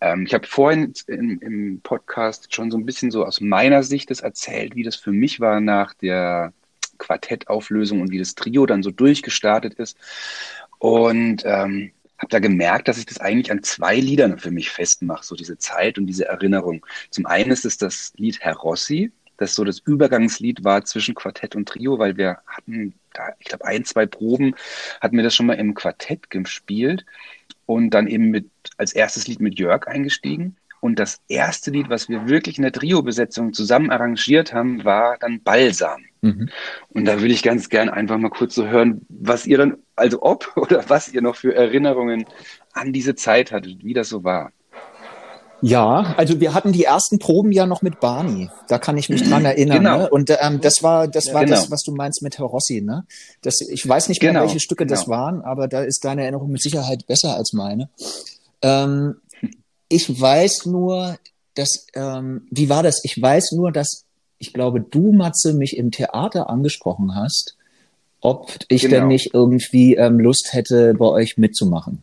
[0.00, 4.10] ähm, ich habe vorhin im, im Podcast schon so ein bisschen so aus meiner Sicht
[4.10, 6.54] das erzählt, wie das für mich war nach der
[6.96, 9.98] Quartettauflösung und wie das Trio dann so durchgestartet ist.
[10.78, 15.24] Und ähm, habe da gemerkt, dass ich das eigentlich an zwei Liedern für mich festmache,
[15.24, 16.86] so diese Zeit und diese Erinnerung.
[17.10, 21.56] Zum einen ist es das Lied Herr Rossi, das so das Übergangslied war zwischen Quartett
[21.56, 24.54] und Trio, weil wir hatten da, ich glaube, ein, zwei Proben
[25.00, 27.04] hatten wir das schon mal im Quartett gespielt
[27.66, 30.56] und dann eben mit als erstes Lied mit Jörg eingestiegen.
[30.80, 35.40] Und das erste Lied, was wir wirklich in der Trio-Besetzung zusammen arrangiert haben, war dann
[35.40, 36.02] Balsam.
[36.22, 36.48] Mhm.
[36.88, 40.18] Und da würde ich ganz gern einfach mal kurz so hören, was ihr dann, also
[40.22, 42.26] ob oder was ihr noch für Erinnerungen
[42.72, 44.52] an diese Zeit hattet, wie das so war.
[45.64, 48.50] Ja, also wir hatten die ersten Proben ja noch mit Barney.
[48.66, 49.78] Da kann ich mich dran erinnern.
[49.78, 49.98] Genau.
[49.98, 50.10] Ne?
[50.10, 51.54] Und ähm, das war, das war genau.
[51.54, 52.80] das, was du meinst mit Herr Rossi.
[52.80, 53.06] Ne?
[53.42, 54.42] Das, ich weiß nicht mehr, genau.
[54.44, 54.98] welche Stücke genau.
[54.98, 57.88] das waren, aber da ist deine Erinnerung mit Sicherheit besser als meine.
[58.60, 59.20] Ähm,
[59.88, 61.16] ich weiß nur,
[61.54, 63.00] dass, ähm, wie war das?
[63.04, 64.04] Ich weiß nur, dass
[64.38, 67.56] ich glaube, du, Matze, mich im Theater angesprochen hast,
[68.22, 68.94] ob ich genau.
[68.94, 72.02] denn nicht irgendwie ähm, Lust hätte, bei euch mitzumachen.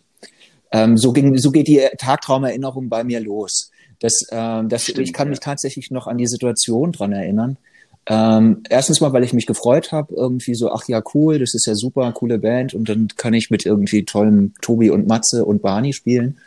[0.71, 3.71] Ähm, so, ging, so geht die Tagtraumerinnerung bei mir los.
[3.99, 5.31] Das, ähm, das, Stimmt, ich kann ja.
[5.31, 7.57] mich tatsächlich noch an die Situation dran erinnern.
[8.05, 11.65] Ähm, erstens mal, weil ich mich gefreut habe, irgendwie so, ach ja, cool, das ist
[11.65, 15.61] ja super, coole Band und dann kann ich mit irgendwie tollen Tobi und Matze und
[15.61, 16.37] Barney spielen.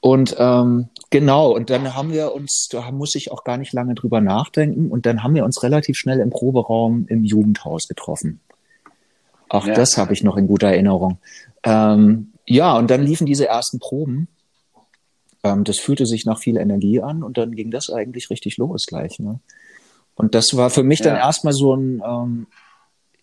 [0.00, 3.94] Und ähm, genau, und dann haben wir uns, da muss ich auch gar nicht lange
[3.94, 8.40] drüber nachdenken, und dann haben wir uns relativ schnell im Proberaum im Jugendhaus getroffen.
[9.48, 9.74] Auch ja.
[9.74, 11.18] das habe ich noch in guter Erinnerung.
[11.62, 14.28] Ähm, ja, und dann liefen diese ersten Proben.
[15.42, 18.86] Ähm, das fühlte sich nach viel Energie an und dann ging das eigentlich richtig los
[18.86, 19.18] gleich.
[19.18, 19.40] Ne?
[20.14, 21.06] Und das war für mich ja.
[21.06, 22.46] dann erstmal so ein, ähm,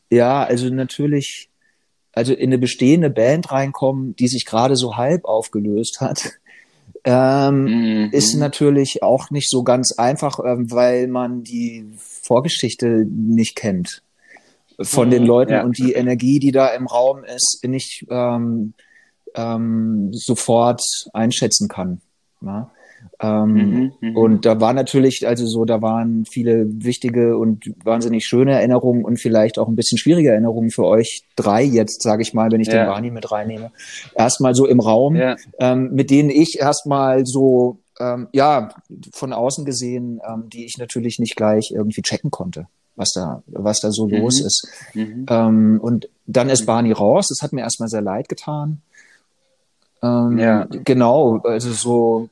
[0.10, 1.50] ja, also natürlich,
[2.12, 6.34] also in eine bestehende Band reinkommen, die sich gerade so halb aufgelöst hat,
[7.04, 8.10] ähm, mhm.
[8.12, 14.03] ist natürlich auch nicht so ganz einfach, ähm, weil man die Vorgeschichte nicht kennt
[14.82, 15.64] von mhm, den Leuten ja.
[15.64, 18.74] und die Energie, die da im Raum ist, nicht ähm,
[19.36, 20.82] ähm, sofort
[21.14, 22.02] einschätzen kann.
[22.42, 22.72] Ja?
[23.22, 28.26] Ähm, mhm, mhm, und da war natürlich, also so, da waren viele wichtige und wahnsinnig
[28.26, 32.34] schöne Erinnerungen und vielleicht auch ein bisschen schwierige Erinnerungen für euch drei jetzt, sage ich
[32.34, 32.84] mal, wenn ich ja.
[32.84, 33.72] den Barney mit reinnehme.
[34.16, 35.36] Erstmal so im Raum, ja.
[35.60, 38.70] ähm, mit denen ich erstmal so, ähm, ja,
[39.12, 43.80] von außen gesehen, ähm, die ich natürlich nicht gleich irgendwie checken konnte was da, was
[43.80, 44.18] da so mhm.
[44.18, 44.68] los ist.
[44.94, 45.26] Mhm.
[45.30, 47.28] Ähm, und dann ist Barney raus.
[47.30, 48.82] Das hat mir erstmal sehr leid getan.
[50.02, 50.68] Ähm, ja.
[50.70, 52.30] Genau, also so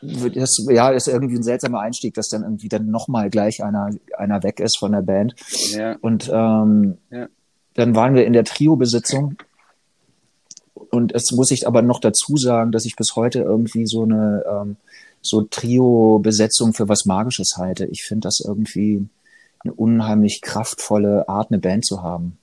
[0.00, 4.42] das, ja, ist irgendwie ein seltsamer Einstieg, dass dann irgendwie dann nochmal gleich einer, einer
[4.42, 5.34] weg ist von der Band.
[5.70, 5.96] Ja.
[6.00, 7.26] Und ähm, ja.
[7.74, 9.36] dann waren wir in der Trio-Besitzung.
[10.74, 14.44] Und es muss ich aber noch dazu sagen, dass ich bis heute irgendwie so eine
[14.48, 14.76] ähm,
[15.20, 17.86] so Trio-Besetzung für was Magisches halte.
[17.86, 19.04] Ich finde das irgendwie
[19.60, 22.38] eine unheimlich kraftvolle Art, eine Band zu haben.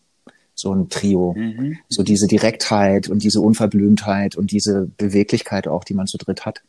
[0.54, 1.34] So ein Trio.
[1.36, 1.78] Mhm.
[1.89, 6.62] So diese Direktheit und diese Unverblümtheit und diese Beweglichkeit auch, die man zu dritt hat.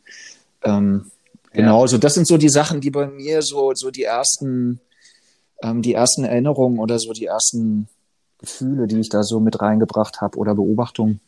[0.63, 1.11] Ähm,
[1.53, 1.89] genau, ja.
[1.89, 4.81] so das sind so die Sachen, die bei mir so, so die ersten,
[5.63, 7.89] ähm, die ersten Erinnerungen oder so die ersten
[8.39, 11.21] Gefühle, die ich da so mit reingebracht habe oder Beobachtungen.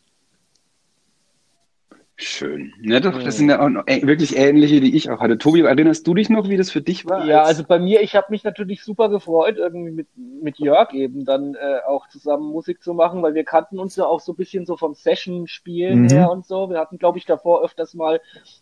[2.21, 2.73] Schön.
[2.81, 5.37] Ja, doch, das sind ja auch wirklich ähnliche, die ich auch hatte.
[5.37, 7.25] Tobi, erinnerst du dich noch, wie das für dich war?
[7.25, 11.23] Ja, also bei mir, ich habe mich natürlich super gefreut, irgendwie mit, mit Jörg eben
[11.23, 14.35] dann äh, auch zusammen Musik zu machen, weil wir kannten uns ja auch so ein
[14.35, 16.09] bisschen so vom Session-Spielen mhm.
[16.09, 16.69] her und so.
[16.69, 18.19] Wir hatten, glaube ich, davor öfters mal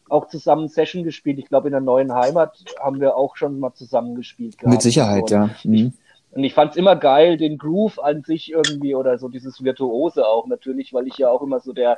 [0.07, 1.39] auch zusammen Session gespielt.
[1.39, 4.55] Ich glaube, in der neuen Heimat haben wir auch schon mal zusammen gespielt.
[4.63, 5.49] Mit Sicherheit, ja.
[5.63, 5.93] Mhm.
[6.37, 10.27] Und ich fand es immer geil, den Groove an sich irgendwie oder so dieses Virtuose
[10.27, 11.97] auch natürlich, weil ich ja auch immer so der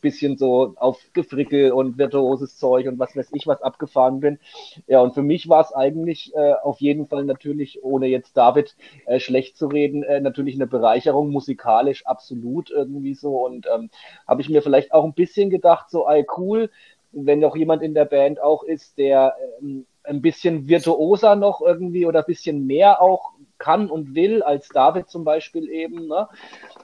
[0.00, 4.38] bisschen so auf Gefrickel und virtuoses Zeug und was weiß ich was abgefahren bin.
[4.86, 8.76] Ja, und für mich war es eigentlich äh, auf jeden Fall natürlich, ohne jetzt David
[9.06, 13.44] äh, schlecht zu reden, äh, natürlich eine Bereicherung, musikalisch absolut irgendwie so.
[13.44, 13.90] Und ähm,
[14.28, 16.70] habe ich mir vielleicht auch ein bisschen gedacht, so, ey, cool,
[17.10, 22.06] wenn noch jemand in der Band auch ist, der ähm, ein bisschen virtuoser noch irgendwie
[22.06, 26.08] oder ein bisschen mehr auch kann und will, als David zum Beispiel eben.
[26.08, 26.28] Ne?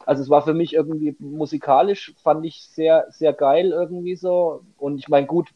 [0.06, 4.62] Also es war für mich irgendwie musikalisch, fand ich sehr, sehr geil irgendwie so.
[4.78, 5.48] Und ich meine, gut,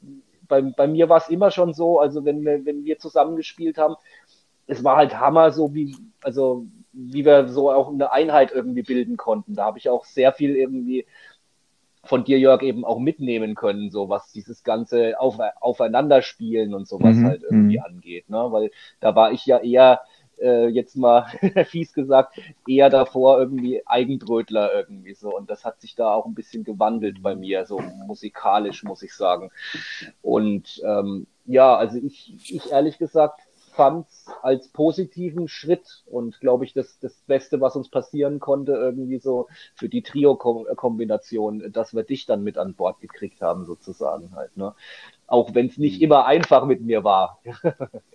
[0.48, 3.94] bei, bei mir war es immer schon so, also wenn wir, wenn wir zusammengespielt haben,
[4.66, 9.16] es war halt Hammer, so wie, also wie wir so auch eine Einheit irgendwie bilden
[9.16, 9.54] konnten.
[9.54, 11.06] Da habe ich auch sehr viel irgendwie
[12.04, 17.16] von dir, Jörg, eben auch mitnehmen können, so was dieses ganze Auf Aufeinanderspielen und sowas
[17.16, 17.26] mhm.
[17.26, 17.85] halt irgendwie mhm.
[17.85, 18.28] angeht.
[18.28, 18.48] Ne?
[18.50, 20.00] Weil da war ich ja eher
[20.42, 21.26] äh, jetzt mal
[21.66, 25.37] fies gesagt, eher davor irgendwie Eigenbrötler irgendwie so.
[25.37, 29.14] Und das hat sich da auch ein bisschen gewandelt bei mir, so musikalisch, muss ich
[29.14, 29.50] sagen.
[30.20, 33.40] Und ähm, ja, also ich, ich ehrlich gesagt
[33.72, 38.72] fand es als positiven Schritt und glaube ich, das, das Beste, was uns passieren konnte,
[38.72, 44.35] irgendwie so für die Trio-Kombination, dass wir dich dann mit an Bord gekriegt haben, sozusagen
[44.37, 44.57] halt.
[44.57, 44.74] Ne?
[45.26, 46.05] Auch wenn es nicht mhm.
[46.05, 47.40] immer einfach mit mir war.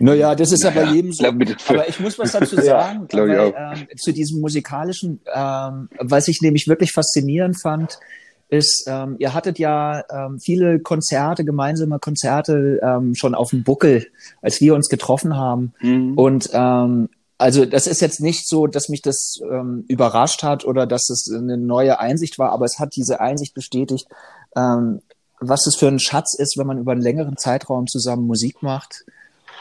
[0.00, 1.26] Naja, das ist naja, aber jedem so.
[1.26, 6.40] Aber ich muss was dazu sagen, ja, weil, ähm, zu diesem musikalischen, ähm, was ich
[6.40, 8.00] nämlich wirklich faszinierend fand,
[8.48, 14.06] ist, ähm, ihr hattet ja ähm, viele Konzerte, gemeinsame Konzerte ähm, schon auf dem Buckel,
[14.40, 15.74] als wir uns getroffen haben.
[15.80, 16.14] Mhm.
[16.14, 20.86] Und ähm, also das ist jetzt nicht so, dass mich das ähm, überrascht hat oder
[20.86, 24.08] dass es eine neue Einsicht war, aber es hat diese Einsicht bestätigt,
[24.56, 25.02] ähm,
[25.40, 29.04] was es für ein Schatz ist, wenn man über einen längeren Zeitraum zusammen Musik macht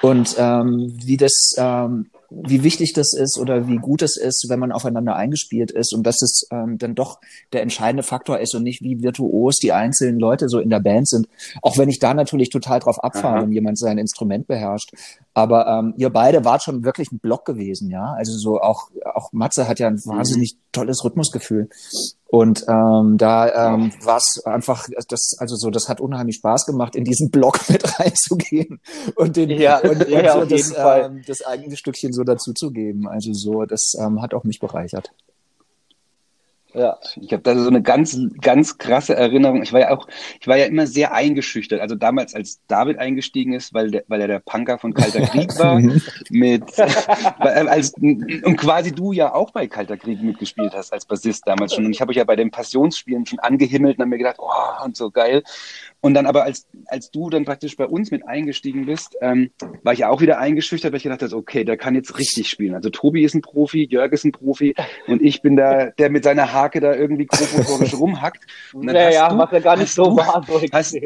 [0.02, 4.60] und ähm, wie das, ähm, wie wichtig das ist oder wie gut es ist, wenn
[4.60, 7.20] man aufeinander eingespielt ist und dass es ähm, dann doch
[7.54, 11.08] der entscheidende Faktor ist und nicht wie virtuos die einzelnen Leute so in der Band
[11.08, 11.28] sind.
[11.62, 14.92] Auch wenn ich da natürlich total drauf abfahre, wenn jemand sein Instrument beherrscht.
[15.34, 18.14] Aber ähm, ihr beide wart schon wirklich ein Block gewesen, ja.
[18.18, 20.10] Also so auch auch Matze hat ja ein mhm.
[20.10, 21.70] wahnsinnig tolles Rhythmusgefühl.
[22.32, 26.96] Und ähm, da ähm, war es einfach, das, also so, das hat unheimlich Spaß gemacht,
[26.96, 28.80] in diesen Block mit reinzugehen
[29.16, 33.08] und den ja, und, und ja, so das, ähm, das eigene Stückchen so dazuzugeben.
[33.08, 35.12] Also so, das ähm, hat auch mich bereichert.
[36.74, 37.00] Ja.
[37.20, 39.64] Ich habe da so eine ganz, ganz krasse Erinnerung.
[39.64, 40.08] Ich war ja auch,
[40.40, 41.82] ich war ja immer sehr eingeschüchtert.
[41.82, 45.58] Also damals, als David eingestiegen ist, weil, der, weil er der Punker von Kalter Krieg
[45.58, 45.82] war,
[46.30, 46.64] mit,
[47.40, 51.86] als, und quasi du ja auch bei Kalter Krieg mitgespielt hast als Bassist damals schon.
[51.86, 54.86] Und ich habe euch ja bei den Passionsspielen schon angehimmelt und habe mir gedacht, oh,
[54.86, 55.44] und so geil.
[56.02, 59.52] Und dann aber, als, als du dann praktisch bei uns mit eingestiegen bist, ähm,
[59.84, 62.74] war ich auch wieder eingeschüchtert, weil ich gedacht habe, okay, der kann jetzt richtig spielen.
[62.74, 64.76] Also Tobi ist ein Profi, Jörg ist ein Profi
[65.08, 68.46] und ich bin da, der mit seiner Hake da irgendwie grob rumhackt.
[68.74, 70.46] Und dann naja, du, was ja gar nicht so war.
[70.72, 70.98] Hast,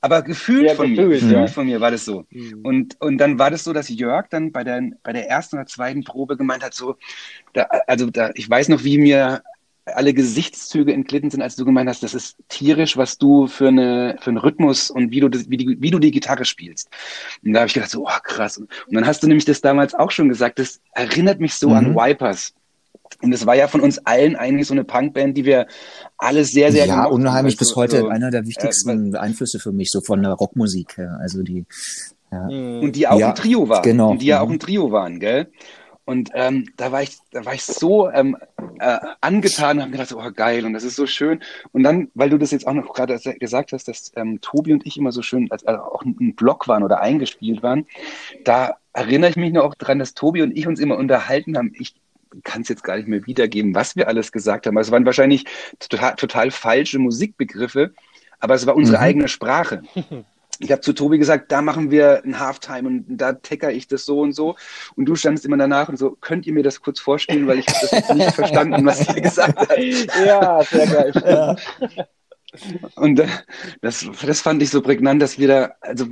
[0.00, 1.46] aber gefühlt ja, von gefühlt, mir, ja.
[1.48, 2.24] von mir war das so.
[2.30, 2.60] Mhm.
[2.62, 5.66] Und, und dann war das so, dass Jörg dann bei der, bei der ersten oder
[5.66, 6.96] zweiten Probe gemeint hat, so,
[7.52, 9.42] da, also da, ich weiß noch, wie mir
[9.94, 14.16] alle Gesichtszüge entglitten sind, als du gemeint hast, das ist tierisch, was du für, eine,
[14.20, 16.88] für einen Rhythmus und wie du, das, wie, die, wie du die Gitarre spielst.
[17.44, 18.58] Und da habe ich gedacht, so, oh, krass.
[18.58, 21.74] Und dann hast du nämlich das damals auch schon gesagt, das erinnert mich so mhm.
[21.74, 22.54] an Wipers.
[23.22, 25.66] Und es war ja von uns allen eigentlich so eine Punkband, die wir
[26.18, 29.90] alle sehr, sehr Ja, unheimlich bis heute also, einer der wichtigsten äh, Einflüsse für mich,
[29.90, 31.18] so von der Rockmusik her.
[31.20, 31.64] Also die,
[32.30, 32.46] ja.
[32.46, 33.82] Und die auch ja, ein Trio waren.
[33.82, 34.10] Genau.
[34.10, 34.54] Und die ja auch mhm.
[34.54, 35.50] ein Trio waren, gell?
[36.08, 38.38] Und ähm, da war ich, da war ich so ähm,
[38.78, 41.42] äh, angetan und habe gedacht, oh geil, und das ist so schön.
[41.72, 44.86] Und dann, weil du das jetzt auch noch gerade gesagt hast, dass ähm, Tobi und
[44.86, 47.84] ich immer so schön als, also auch ein Block waren oder eingespielt waren,
[48.42, 51.74] da erinnere ich mich noch auch dran, dass Tobi und ich uns immer unterhalten haben.
[51.78, 51.94] Ich
[52.42, 54.78] kann es jetzt gar nicht mehr wiedergeben, was wir alles gesagt haben.
[54.78, 55.44] Also es waren wahrscheinlich
[55.78, 57.92] total, total falsche Musikbegriffe,
[58.40, 59.04] aber es war unsere mhm.
[59.04, 59.82] eigene Sprache.
[60.58, 64.04] ich habe zu Tobi gesagt, da machen wir ein Halftime und da tacker ich das
[64.04, 64.56] so und so.
[64.96, 67.66] Und du standest immer danach und so, könnt ihr mir das kurz vorspielen, weil ich
[67.68, 69.78] habe das nicht verstanden, was ihr gesagt habt.
[70.24, 71.12] Ja, sehr geil.
[71.98, 72.06] Ja.
[72.94, 73.28] Und äh,
[73.82, 76.06] das, das fand ich so prägnant, dass wir da, also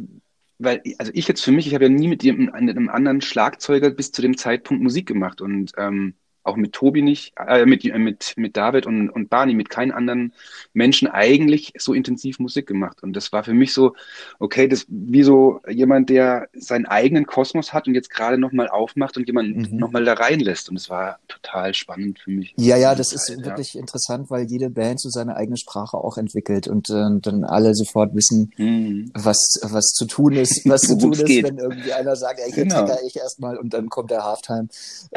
[0.58, 4.12] weil, also ich jetzt für mich, ich habe ja nie mit einem anderen Schlagzeuger bis
[4.12, 6.14] zu dem Zeitpunkt Musik gemacht und ähm,
[6.46, 9.92] auch mit Tobi nicht, äh, mit, äh, mit, mit David und, und Barney, mit keinen
[9.92, 10.32] anderen
[10.72, 13.02] Menschen eigentlich so intensiv Musik gemacht.
[13.02, 13.94] Und das war für mich so,
[14.38, 19.16] okay, das wie so jemand, der seinen eigenen Kosmos hat und jetzt gerade nochmal aufmacht
[19.16, 19.78] und jemanden mhm.
[19.78, 20.68] nochmal da reinlässt.
[20.70, 22.54] Und es war total spannend für mich.
[22.56, 23.80] Ja, ja, das ist wirklich ja.
[23.80, 28.14] interessant, weil jede Band so seine eigene Sprache auch entwickelt und äh, dann alle sofort
[28.14, 29.10] wissen, mhm.
[29.14, 31.44] was, was zu tun ist, was zu tun ist, geht.
[31.44, 32.86] wenn irgendwie einer sagt, ey, hier genau.
[33.06, 34.68] ich erstmal und dann kommt der Halftime.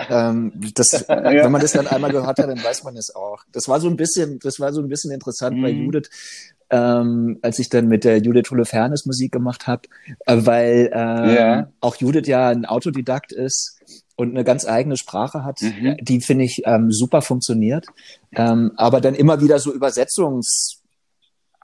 [0.09, 1.43] Ähm, das ja.
[1.43, 3.43] Wenn man das dann einmal gehört hat, dann weiß man es auch.
[3.51, 5.61] Das war so ein bisschen, das war so ein bisschen interessant mhm.
[5.61, 6.09] bei Judith,
[6.69, 9.83] ähm, als ich dann mit der Judith Holofernes Musik gemacht habe,
[10.25, 11.71] äh, weil ähm, ja.
[11.81, 13.79] auch Judith ja ein Autodidakt ist
[14.15, 15.97] und eine ganz eigene Sprache hat, mhm.
[16.01, 17.85] die finde ich ähm, super funktioniert,
[18.35, 20.79] ähm, aber dann immer wieder so Übersetzungs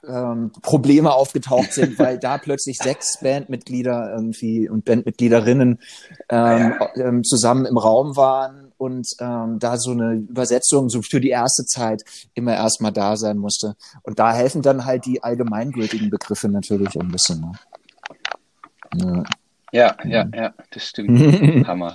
[0.08, 5.80] ähm, Probleme aufgetaucht sind, weil da plötzlich sechs Bandmitglieder irgendwie und Bandmitgliederinnen
[6.28, 6.96] ähm, ja.
[6.96, 11.64] ähm, zusammen im Raum waren und ähm, da so eine Übersetzung so für die erste
[11.64, 12.02] Zeit
[12.34, 13.76] immer erstmal da sein musste.
[14.02, 17.40] Und da helfen dann halt die allgemeingültigen Begriffe natürlich ein bisschen.
[17.40, 17.52] Ne?
[19.72, 19.72] Ja.
[19.72, 21.20] ja, ja, ja, das stimmt.
[21.66, 21.94] Hammer.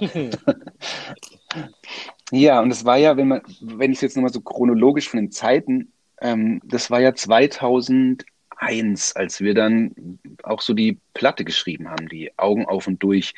[2.31, 5.19] ja, und es war ja, wenn man, wenn ich es jetzt nochmal so chronologisch von
[5.19, 11.89] den Zeiten, ähm, das war ja 2001, als wir dann auch so die Platte geschrieben
[11.89, 13.33] haben, die Augen auf und durch,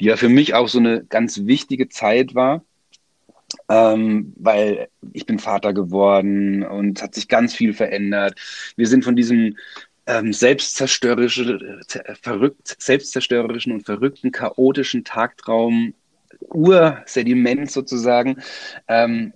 [0.00, 2.62] die ja für mich auch so eine ganz wichtige Zeit war
[3.68, 8.38] ähm, weil ich bin Vater geworden und hat sich ganz viel verändert.
[8.76, 9.56] Wir sind von diesem
[10.06, 15.94] ähm, selbstzerstörerischen, äh, verrückt, selbstzerstörerischen und verrückten, chaotischen Tagtraum,
[16.40, 18.42] Ursediment sozusagen,
[18.88, 19.32] ähm,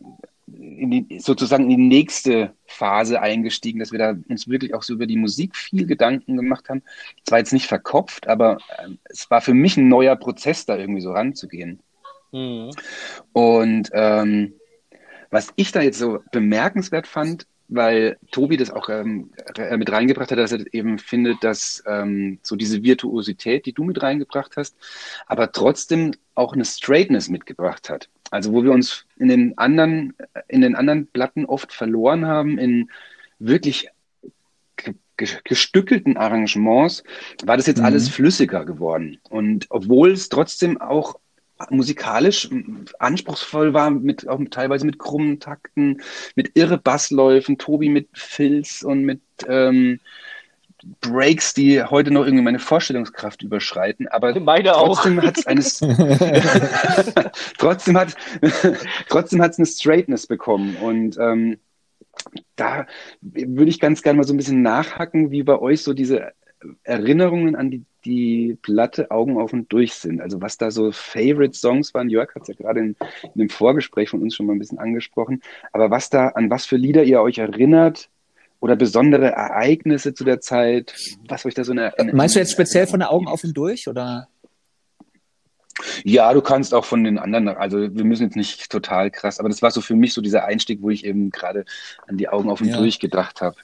[0.46, 4.94] in die, sozusagen in die nächste Phase eingestiegen, dass wir da uns wirklich auch so
[4.94, 6.82] über die Musik viel Gedanken gemacht haben.
[7.24, 11.00] Zwar jetzt nicht verkopft, aber äh, es war für mich ein neuer Prozess, da irgendwie
[11.00, 11.80] so ranzugehen.
[12.32, 12.70] Mhm.
[13.32, 14.54] Und ähm,
[15.30, 19.30] was ich da jetzt so bemerkenswert fand, weil Tobi das auch ähm,
[19.76, 24.02] mit reingebracht hat, dass er eben findet, dass ähm, so diese Virtuosität, die du mit
[24.02, 24.76] reingebracht hast,
[25.26, 28.08] aber trotzdem auch eine Straightness mitgebracht hat.
[28.32, 30.14] Also wo wir uns in den anderen,
[30.48, 32.90] in den anderen Platten oft verloren haben, in
[33.38, 33.88] wirklich
[35.44, 37.04] gestückelten Arrangements,
[37.44, 37.84] war das jetzt mhm.
[37.84, 39.18] alles flüssiger geworden.
[39.28, 41.18] Und obwohl es trotzdem auch
[41.68, 42.48] musikalisch
[42.98, 46.00] anspruchsvoll war, mit, auch teilweise mit krummen Takten,
[46.34, 50.00] mit irre Bassläufen, Tobi mit Filz und mit ähm,
[51.00, 55.80] Breaks, die heute noch irgendwie meine Vorstellungskraft überschreiten, aber meine trotzdem hat es eines
[57.58, 58.16] trotzdem hat
[59.08, 61.58] trotzdem hat es eine Straightness bekommen und ähm,
[62.56, 62.86] da
[63.20, 66.32] würde ich ganz gerne mal so ein bisschen nachhacken, wie bei euch so diese
[66.82, 70.20] Erinnerungen an die die Platte Augen auf und durch sind.
[70.20, 73.48] Also was da so Favorite Songs waren, Jörg hat es ja gerade in, in, dem
[73.48, 75.42] Vorgespräch von uns schon mal ein bisschen angesprochen,
[75.72, 78.08] aber was da, an was für Lieder ihr euch erinnert
[78.60, 80.94] oder besondere Ereignisse zu der Zeit,
[81.28, 81.98] was euch da so eine...
[81.98, 84.28] eine Meinst du jetzt speziell von der Augen auf und durch oder?
[86.04, 89.48] Ja, du kannst auch von den anderen, also wir müssen jetzt nicht total krass, aber
[89.48, 91.64] das war so für mich so dieser Einstieg, wo ich eben gerade
[92.06, 92.76] an die Augen auf und ja.
[92.76, 93.56] durch gedacht habe.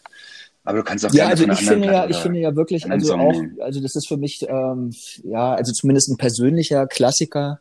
[0.66, 3.40] Aber du kannst auch ja, also ich finde ja, ich finde ja wirklich, also auch,
[3.60, 4.92] also das ist für mich ähm,
[5.22, 7.60] ja, also zumindest ein persönlicher Klassiker.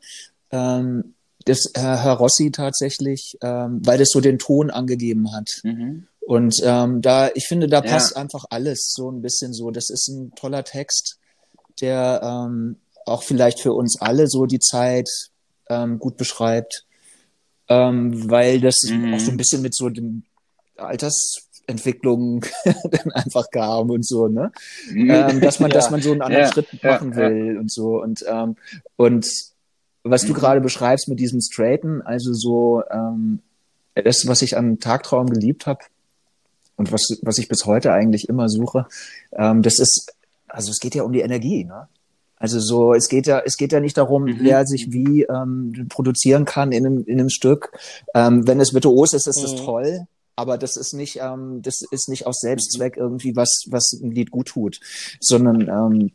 [0.51, 1.13] Ähm,
[1.45, 5.61] das äh, Herr Rossi tatsächlich, ähm, weil das so den Ton angegeben hat.
[5.63, 6.07] Mhm.
[6.21, 8.21] Und ähm, da, ich finde, da passt ja.
[8.21, 9.69] einfach alles so ein bisschen so.
[9.69, 11.19] Das ist ein toller Text,
[11.79, 15.07] der ähm, auch vielleicht für uns alle so die Zeit
[15.69, 16.85] ähm, gut beschreibt,
[17.69, 19.13] ähm, weil das mhm.
[19.13, 20.23] auch so ein bisschen mit so dem
[20.77, 24.51] Alters Entwicklung dann einfach kam und so, ne?
[24.91, 25.09] Mhm.
[25.09, 25.75] Ähm, dass man, ja.
[25.75, 26.51] dass man so einen anderen ja.
[26.51, 28.01] Schritt machen will und so.
[28.01, 28.55] Und, ähm,
[28.95, 29.27] und
[30.03, 30.35] was du mhm.
[30.35, 33.39] gerade beschreibst mit diesem Straighten, also so ähm,
[33.95, 35.79] das, was ich am Tagtraum geliebt habe
[36.75, 38.87] und was, was ich bis heute eigentlich immer suche,
[39.33, 40.13] ähm, das ist,
[40.47, 41.87] also es geht ja um die Energie, ne?
[42.37, 44.37] Also so, es geht ja, es geht ja nicht darum, mhm.
[44.41, 47.71] wer sich wie ähm, produzieren kann in einem, in einem Stück.
[48.13, 49.65] Ähm, wenn es virtuos ist, ist es mhm.
[49.65, 54.11] toll aber das ist nicht, ähm, das ist nicht aus Selbstzweck irgendwie was, was ein
[54.11, 54.79] Lied gut tut,
[55.19, 56.11] sondern ähm,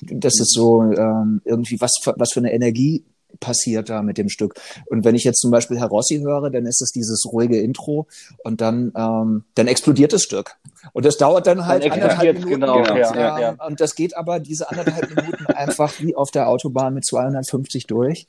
[0.00, 3.04] das ist so ähm, irgendwie was, was für eine Energie
[3.40, 4.54] passiert da mit dem Stück.
[4.86, 8.06] Und wenn ich jetzt zum Beispiel Herr Rossi höre, dann ist es dieses ruhige Intro
[8.42, 10.56] und dann, ähm, dann explodiert das Stück.
[10.92, 12.60] Und das dauert dann halt dann anderthalb Minuten.
[12.60, 13.66] Genau, und, ja, ja, ja.
[13.66, 18.26] und das geht aber diese anderthalb Minuten einfach wie auf der Autobahn mit 250 durch.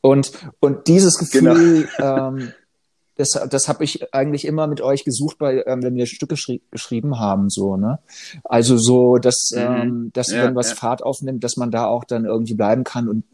[0.00, 2.28] Und, und dieses Gefühl, genau.
[2.28, 2.52] ähm,
[3.18, 6.36] das, das habe ich eigentlich immer mit euch gesucht, bei, ähm, wenn wir Stücke
[6.70, 7.98] geschrieben haben, so, ne?
[8.44, 9.60] Also so, dass, mhm.
[9.60, 10.76] ähm, dass ja, wenn was ja.
[10.76, 13.24] Fahrt aufnimmt, dass man da auch dann irgendwie bleiben kann und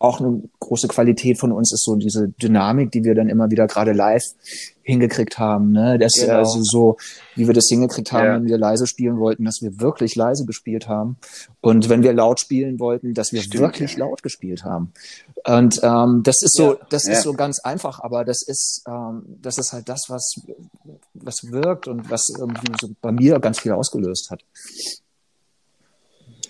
[0.00, 3.66] auch eine große Qualität von uns ist so diese Dynamik, die wir dann immer wieder
[3.66, 4.22] gerade live
[4.82, 5.72] hingekriegt haben.
[5.72, 5.98] Ne?
[5.98, 6.38] Das genau.
[6.38, 6.96] also so,
[7.34, 8.34] wie wir das hingekriegt haben, ja.
[8.34, 11.16] wenn wir leise spielen wollten, dass wir wirklich leise gespielt haben.
[11.60, 13.98] Und wenn wir laut spielen wollten, dass wir Stimmt, wirklich ja.
[14.06, 14.92] laut gespielt haben.
[15.44, 16.86] Und ähm, das ist so, ja.
[16.90, 20.40] das ist so ganz einfach, aber das ist, ähm, das ist halt das, was,
[21.14, 24.44] was wirkt und was irgendwie so bei mir ganz viel ausgelöst hat.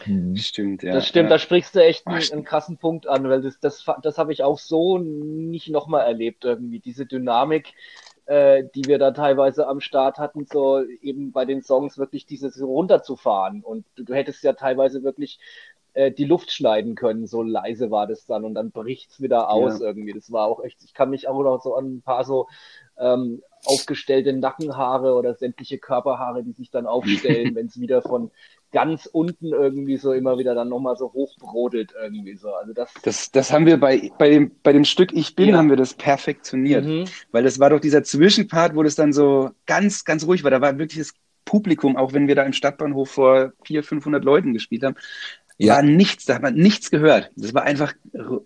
[0.07, 0.37] Mhm.
[0.37, 0.93] Stimmt, ja.
[0.93, 1.37] Das stimmt, ja.
[1.37, 4.43] da sprichst du echt einen, einen, krassen Punkt an, weil das, das, das habe ich
[4.43, 6.81] auch so nicht nochmal erlebt irgendwie.
[6.81, 7.75] Diese Dynamik,
[8.27, 12.61] äh, die wir da teilweise am Start hatten, so eben bei den Songs wirklich dieses
[12.61, 13.63] runterzufahren.
[13.63, 15.39] Und du, du hättest ja teilweise wirklich
[15.95, 19.81] äh, die Luft schneiden können, so leise war das dann und dann bricht's wieder aus
[19.81, 19.87] ja.
[19.87, 20.13] irgendwie.
[20.13, 22.47] Das war auch echt, ich kann mich auch noch so an ein paar so
[22.99, 28.31] ähm, aufgestellte Nackenhaare oder sämtliche Körperhaare, die sich dann aufstellen, wenn es wieder von
[28.73, 32.53] ganz unten irgendwie so immer wieder dann nochmal so hochbrodelt irgendwie so.
[32.53, 35.57] Also das, das, das haben wir bei, bei, dem, bei dem Stück Ich bin, ja.
[35.57, 36.85] haben wir das perfektioniert.
[36.85, 37.05] Mhm.
[37.33, 40.51] Weil das war doch dieser Zwischenpart, wo das dann so ganz, ganz ruhig war.
[40.51, 41.15] Da war wirklich das
[41.45, 44.97] Publikum, auch wenn wir da im Stadtbahnhof vor 400, 500 Leuten gespielt haben,
[45.57, 45.75] ja.
[45.75, 47.31] war nichts, da hat man nichts gehört.
[47.37, 47.95] Das war einfach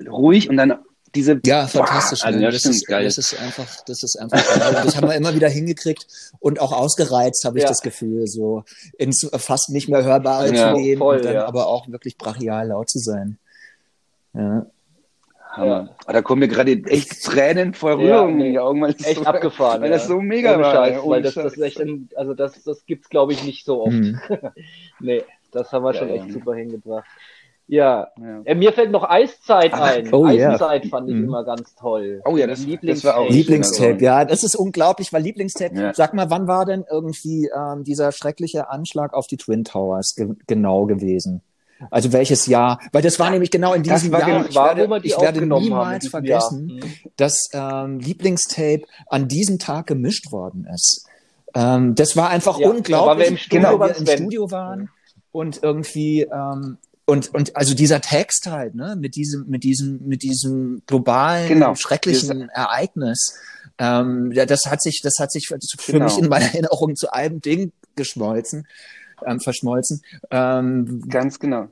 [0.09, 0.79] ruhig und dann
[1.15, 2.51] diese ja fantastisch boah, also ne?
[2.51, 3.05] das, ist, geil.
[3.05, 4.81] das ist einfach das ist einfach geil.
[4.85, 6.07] das haben wir immer wieder hingekriegt
[6.41, 7.69] und auch ausgereizt habe ich ja.
[7.69, 8.65] das Gefühl so
[8.99, 11.47] ins fast nicht mehr hörbare ja, zu gehen voll, und dann ja.
[11.47, 13.39] aber auch wirklich brachial laut zu sein
[14.35, 14.67] ja
[15.53, 15.95] Hammer.
[16.07, 16.13] Ja.
[16.13, 19.17] Da kommen mir gerade echt Tränen vor Rührung ja, nee, in die Augen, weil echt
[19.17, 20.75] so, abgefahren, weil das so mega war.
[20.75, 23.93] Scheiß, weil das, das echt, ein, also das, das gibt's glaube ich nicht so oft.
[23.93, 24.19] Hm.
[25.01, 27.05] nee, das haben wir schon echt super hingebracht.
[27.73, 28.43] Ja, ja.
[28.45, 30.13] Äh, mir fällt noch Eiszeit ein.
[30.13, 30.91] Oh, Eiszeit yeah.
[30.91, 31.25] fand ich mhm.
[31.25, 32.21] immer ganz toll.
[32.27, 32.93] Oh ja, das, Lieblingstape.
[32.93, 34.05] das war auch Lieblingstape.
[34.05, 35.75] Ja, das ist unglaublich, weil Lieblingstape.
[35.75, 35.95] Ja.
[35.95, 40.35] Sag mal, wann war denn irgendwie ähm, dieser schreckliche Anschlag auf die Twin Towers ge
[40.47, 41.41] genau gewesen?
[41.91, 42.79] Also welches Jahr?
[42.93, 44.27] Weil das war nämlich genau in diesem Jahr.
[44.27, 46.87] Genau, ich war, werde, ich werde niemals vergessen, Jahr.
[46.87, 46.93] Mhm.
[47.17, 51.07] dass ähm, Lieblingstape an diesem Tag gemischt worden ist.
[51.55, 53.25] Ähm, das war einfach ja, unglaublich.
[53.25, 54.91] wir im Studio, genau, wir im Studio waren
[55.33, 60.23] und irgendwie ähm, und, und also dieser Text halt, ne, mit diesem, mit diesem, mit
[60.23, 61.75] diesem globalen, genau.
[61.75, 63.39] schrecklichen Diese, Ereignis,
[63.79, 65.59] ähm, ja, das hat sich, das hat sich für,
[65.93, 66.05] genau.
[66.05, 68.67] mich in meiner Erinnerung zu einem Ding geschmolzen,
[69.27, 70.03] ähm, verschmolzen.
[70.31, 71.69] Ähm, Ganz genau.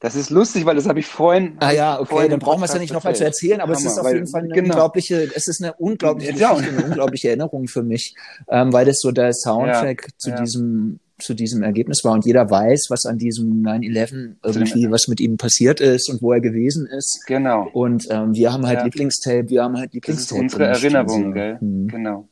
[0.00, 1.56] Das ist lustig, weil das habe ich vorhin.
[1.58, 3.92] Ah ja, okay, dann brauchen wir es ja nicht nochmal zu erzählen, aber Hammer, es
[3.92, 4.74] ist auf jeden Fall eine genau.
[4.74, 6.54] unglaubliche, es ist eine unglaubliche, ja.
[6.54, 8.14] eine unglaubliche Erinnerung für mich,
[8.48, 10.40] ähm, weil das so der Soundtrack ja, zu ja.
[10.40, 12.12] diesem zu diesem Ergebnis war.
[12.12, 16.32] Und jeder weiß, was an diesem 9-11 irgendwie, was mit ihm passiert ist und wo
[16.32, 17.24] er gewesen ist.
[17.26, 17.68] Genau.
[17.72, 18.84] Und ähm, wir haben halt ja.
[18.84, 20.40] Lieblingstape, wir haben halt Lieblingstape.
[20.44, 21.58] Das ist unsere Erinnerung, gell?
[21.60, 21.88] Mhm.
[21.88, 22.28] Genau.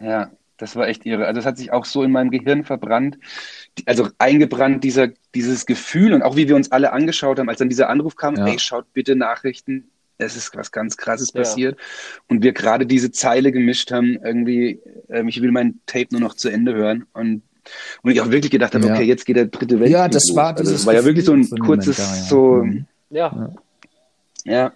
[0.00, 1.26] Ja, das war echt irre.
[1.26, 3.18] Also es hat sich auch so in meinem Gehirn verbrannt,
[3.86, 7.68] also eingebrannt, dieser, dieses Gefühl und auch wie wir uns alle angeschaut haben, als dann
[7.68, 8.46] dieser Anruf kam, ja.
[8.46, 11.40] ey, schaut bitte Nachrichten, es ist was ganz Krasses ja.
[11.40, 11.78] passiert.
[12.28, 16.34] Und wir gerade diese Zeile gemischt haben, irgendwie, äh, ich will mein Tape nur noch
[16.34, 17.06] zu Ende hören.
[17.12, 17.42] Und
[18.02, 18.94] und ich auch wirklich gedacht habe, ja.
[18.94, 20.36] okay, jetzt geht der dritte Weltkrieg Ja, das los.
[20.36, 22.22] war, also das war ja wirklich so ein kurzes, da, ja.
[22.22, 22.86] so, mhm.
[23.10, 23.52] ja.
[24.44, 24.72] ja,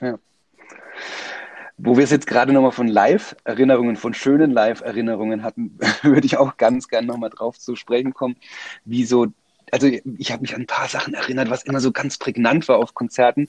[0.00, 0.18] ja.
[1.78, 6.56] Wo wir es jetzt gerade nochmal von Live-Erinnerungen, von schönen Live-Erinnerungen hatten, würde ich auch
[6.56, 8.36] ganz gern nochmal drauf zu sprechen kommen,
[8.84, 9.26] wie so,
[9.70, 12.78] also ich habe mich an ein paar Sachen erinnert, was immer so ganz prägnant war
[12.78, 13.48] auf Konzerten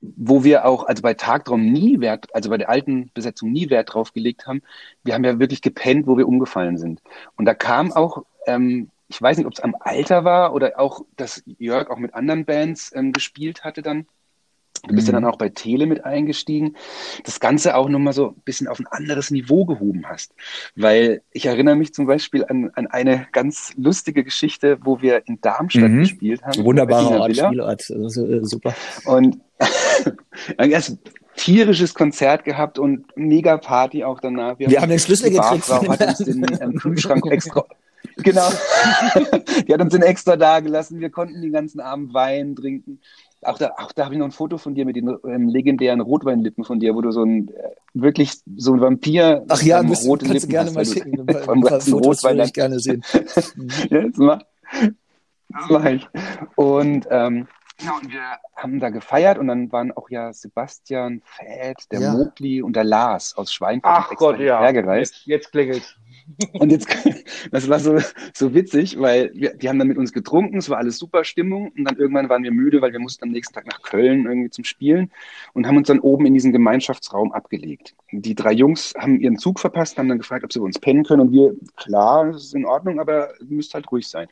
[0.00, 3.94] wo wir auch, also bei Tagtraum nie Wert, also bei der alten Besetzung nie Wert
[3.94, 4.62] drauf gelegt haben.
[5.04, 7.00] Wir haben ja wirklich gepennt, wo wir umgefallen sind.
[7.36, 11.02] Und da kam auch, ähm, ich weiß nicht, ob es am Alter war oder auch,
[11.16, 14.06] dass Jörg auch mit anderen Bands ähm, gespielt hatte dann.
[14.88, 15.14] Du bist mhm.
[15.14, 16.76] ja dann auch bei Tele mit eingestiegen.
[17.24, 20.34] Das Ganze auch nochmal so ein bisschen auf ein anderes Niveau gehoben hast.
[20.74, 25.40] Weil ich erinnere mich zum Beispiel an, an eine ganz lustige Geschichte, wo wir in
[25.40, 26.00] Darmstadt mhm.
[26.00, 26.64] gespielt haben.
[26.64, 27.90] Wunderbarer Ort, Spielort.
[27.90, 28.74] Also, super.
[29.04, 29.38] Und
[30.58, 30.98] erst
[31.36, 34.58] tierisches Konzert gehabt und mega Party auch danach.
[34.58, 35.64] Wir, wir haben den Schlüssel gekriegt.
[35.64, 37.64] Frau hat uns den ähm, Kühlschrank extra
[38.16, 38.48] Genau.
[39.66, 41.00] die hat uns den extra da gelassen.
[41.00, 43.00] Wir konnten den ganzen Abend Wein trinken.
[43.42, 46.00] Auch da, auch da habe ich noch ein Foto von dir mit den ähm, legendären
[46.00, 49.88] Rotweinlippen von dir, wo du so ein äh, wirklich so ein Vampir Ach ja, ähm,
[49.88, 51.26] müssen, rote kannst Lippen du gerne hast, mal schicken.
[51.26, 53.02] Du, vom Fotos Rotwein würde ich gerne sehen.
[53.90, 54.42] ja, jetzt mach.
[55.48, 56.08] Das mache ich.
[56.56, 57.48] Und ähm,
[57.80, 58.20] ja, und wir
[58.54, 62.12] haben da gefeiert und dann waren auch ja Sebastian, Fett, der ja.
[62.12, 64.60] Mogli und der Lars aus Schweinfurt Ach Gott, ja.
[64.60, 65.14] hergereist.
[65.14, 65.98] Jetzt, jetzt klingelt
[66.52, 66.88] und jetzt,
[67.50, 67.98] das war so,
[68.34, 71.72] so witzig, weil wir, die haben dann mit uns getrunken, es war alles super Stimmung
[71.76, 74.50] und dann irgendwann waren wir müde, weil wir mussten am nächsten Tag nach Köln irgendwie
[74.50, 75.10] zum Spielen
[75.52, 77.94] und haben uns dann oben in diesen Gemeinschaftsraum abgelegt.
[78.12, 81.04] Die drei Jungs haben ihren Zug verpasst, haben dann gefragt, ob sie bei uns pennen
[81.04, 84.28] können und wir, klar, das ist in Ordnung, aber ihr müsst halt ruhig sein,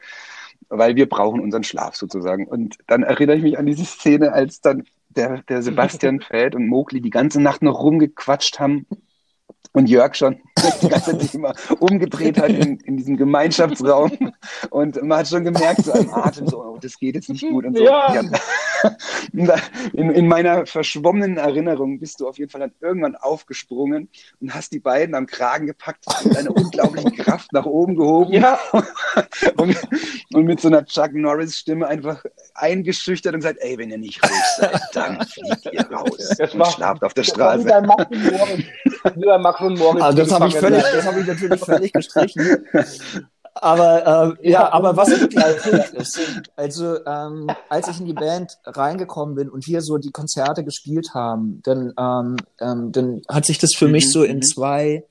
[0.68, 2.46] weil wir brauchen unseren Schlaf sozusagen.
[2.46, 6.66] Und dann erinnere ich mich an diese Szene, als dann der, der Sebastian Feld und
[6.66, 8.86] Mogli die ganze Nacht noch rumgequatscht haben
[9.72, 10.40] und Jörg schon
[10.82, 14.32] die ganze Zeit immer umgedreht hat in, in diesem Gemeinschaftsraum
[14.70, 17.64] und man hat schon gemerkt, so am Atem, so, oh, das geht jetzt nicht gut
[17.64, 17.84] und so.
[17.84, 18.22] Ja.
[19.92, 24.08] In, in, meiner verschwommenen Erinnerung bist du auf jeden Fall dann irgendwann aufgesprungen
[24.40, 28.58] und hast die beiden am Kragen gepackt und eine unglaubliche Kraft nach oben gehoben ja.
[29.58, 29.76] und,
[30.32, 34.22] und mit so einer Chuck Norris Stimme einfach eingeschüchtert und gesagt, ey, wenn ihr nicht
[34.24, 37.66] ruhig seid, dann fliegt ihr raus das und schlaft auf der Straße.
[37.66, 40.02] Wie Max und Moritz.
[40.02, 42.66] Also das habe ich völlig, das habe ich natürlich völlig gestrichen.
[43.54, 46.20] Aber äh, ja, aber was wirklich Punkt ist,
[46.56, 51.10] also ähm, als ich in die Band reingekommen bin und wir so die Konzerte gespielt
[51.14, 54.42] haben, dann, ähm, ähm, dann hat sich das für mhm, mich so in mhm.
[54.42, 55.04] zwei,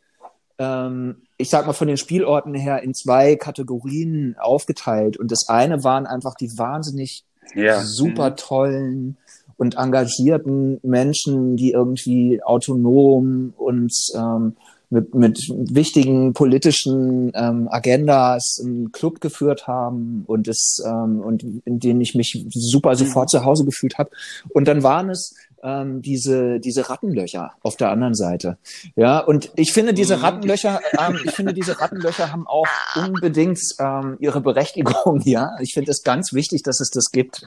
[0.57, 5.17] ähm, ich sag mal von den Spielorten her, in zwei Kategorien aufgeteilt.
[5.17, 7.25] Und das eine waren einfach die wahnsinnig
[7.55, 7.81] ja.
[7.81, 8.35] super mhm.
[8.37, 9.17] tollen
[9.59, 14.53] und engagierten Menschen, die irgendwie autonom und ähm,
[14.89, 21.79] mit, mit wichtigen politischen ähm, Agendas einen Club geführt haben und es ähm, und in
[21.79, 24.09] denen ich mich super sofort zu Hause gefühlt habe.
[24.49, 28.57] Und dann waren es ähm, diese, diese Rattenlöcher auf der anderen Seite.
[28.95, 30.23] Ja, und ich finde, diese mhm.
[30.23, 35.51] Rattenlöcher, ähm, ich finde, diese Rattenlöcher haben auch unbedingt ähm, ihre Berechtigung, ja.
[35.59, 37.45] Ich finde es ganz wichtig, dass es das gibt.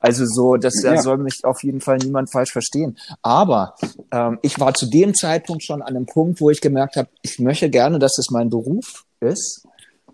[0.00, 1.00] Also so, das ja.
[1.00, 2.98] soll mich auf jeden Fall niemand falsch verstehen.
[3.22, 3.74] Aber
[4.10, 7.38] ähm, ich war zu dem Zeitpunkt schon an einem Punkt, wo ich gemerkt habe, ich
[7.38, 9.66] möchte gerne, dass es mein Beruf ist.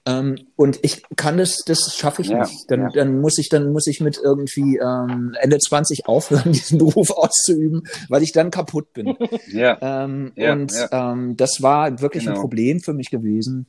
[0.06, 2.70] Ähm, und ich kann das, das schaffe ich ja, nicht.
[2.70, 2.88] Dann, ja.
[2.94, 7.82] dann muss ich, dann muss ich mit irgendwie ähm, Ende 20 aufhören, diesen Beruf auszuüben,
[8.08, 9.16] weil ich dann kaputt bin.
[9.48, 10.04] Ja.
[10.04, 12.36] Ähm, ja und Ähm, das war wirklich genau.
[12.36, 13.66] ein Problem für mich gewesen,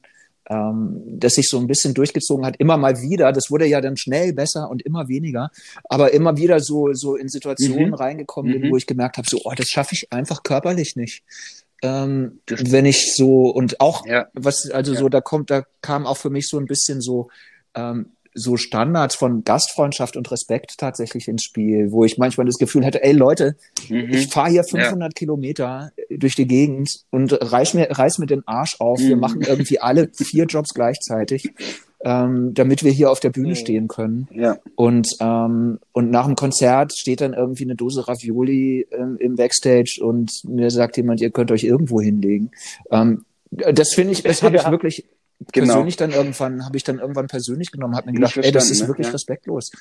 [0.50, 3.32] ähm, das sich so ein bisschen durchgezogen hat, immer mal wieder.
[3.32, 5.50] Das wurde ja dann schnell besser und immer weniger,
[5.86, 7.94] aber immer wieder so so in Situationen mhm.
[7.94, 8.72] reingekommen bin, mhm.
[8.72, 11.24] wo ich gemerkt habe, so, oh, das schaffe ich einfach körperlich nicht.
[11.84, 14.28] Ähm, wenn ich so und auch ja.
[14.34, 15.00] was also ja.
[15.00, 17.30] so da kommt da kam auch für mich so ein bisschen so
[17.76, 22.86] ähm, so Standards von Gastfreundschaft und Respekt tatsächlich ins Spiel, wo ich manchmal das Gefühl
[22.86, 23.58] hatte, ey Leute,
[23.90, 24.10] mhm.
[24.12, 25.14] ich fahre hier 500 ja.
[25.16, 29.00] Kilometer durch die Gegend und reiß mir, reiß mir den Arsch auf.
[29.00, 29.08] Mhm.
[29.08, 31.52] Wir machen irgendwie alle vier Jobs gleichzeitig
[32.04, 33.56] ähm, damit wir hier auf der Bühne mhm.
[33.56, 34.28] stehen können.
[34.32, 34.58] Ja.
[34.76, 40.00] Und, ähm, und nach dem Konzert steht dann irgendwie eine Dose Ravioli ähm, im Backstage
[40.02, 42.52] und mir sagt jemand, ihr könnt euch irgendwo hinlegen.
[42.92, 45.06] Ähm, das finde ich, das habe ich wirklich
[45.52, 45.74] genau.
[45.74, 48.82] persönlich dann irgendwann, habe ich dann irgendwann persönlich genommen, habe mir gedacht, ey, das ist
[48.82, 48.88] ne?
[48.88, 49.14] wirklich ja.
[49.14, 49.72] respektlos.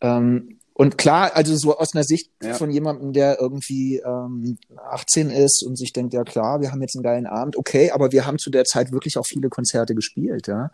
[0.00, 2.54] Ähm, und klar, also so aus einer Sicht ja.
[2.54, 4.58] von jemandem, der irgendwie ähm,
[4.90, 8.10] 18 ist und sich denkt, ja klar, wir haben jetzt einen geilen Abend, okay, aber
[8.10, 10.72] wir haben zu der Zeit wirklich auch viele Konzerte gespielt, ja.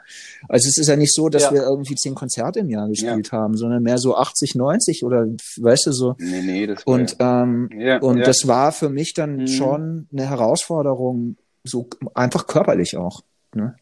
[0.49, 1.53] Also es ist ja nicht so, dass ja.
[1.53, 3.39] wir irgendwie zehn Konzerte im Jahr gespielt ja.
[3.39, 5.27] haben, sondern mehr so 80, 90 oder
[5.59, 6.17] weißt du so.
[6.19, 7.69] Nee, nee, das war und ähm,
[8.01, 9.47] und das war für mich dann mhm.
[9.47, 13.25] schon eine Herausforderung, so einfach körperlich auch.
[13.55, 13.75] Ne?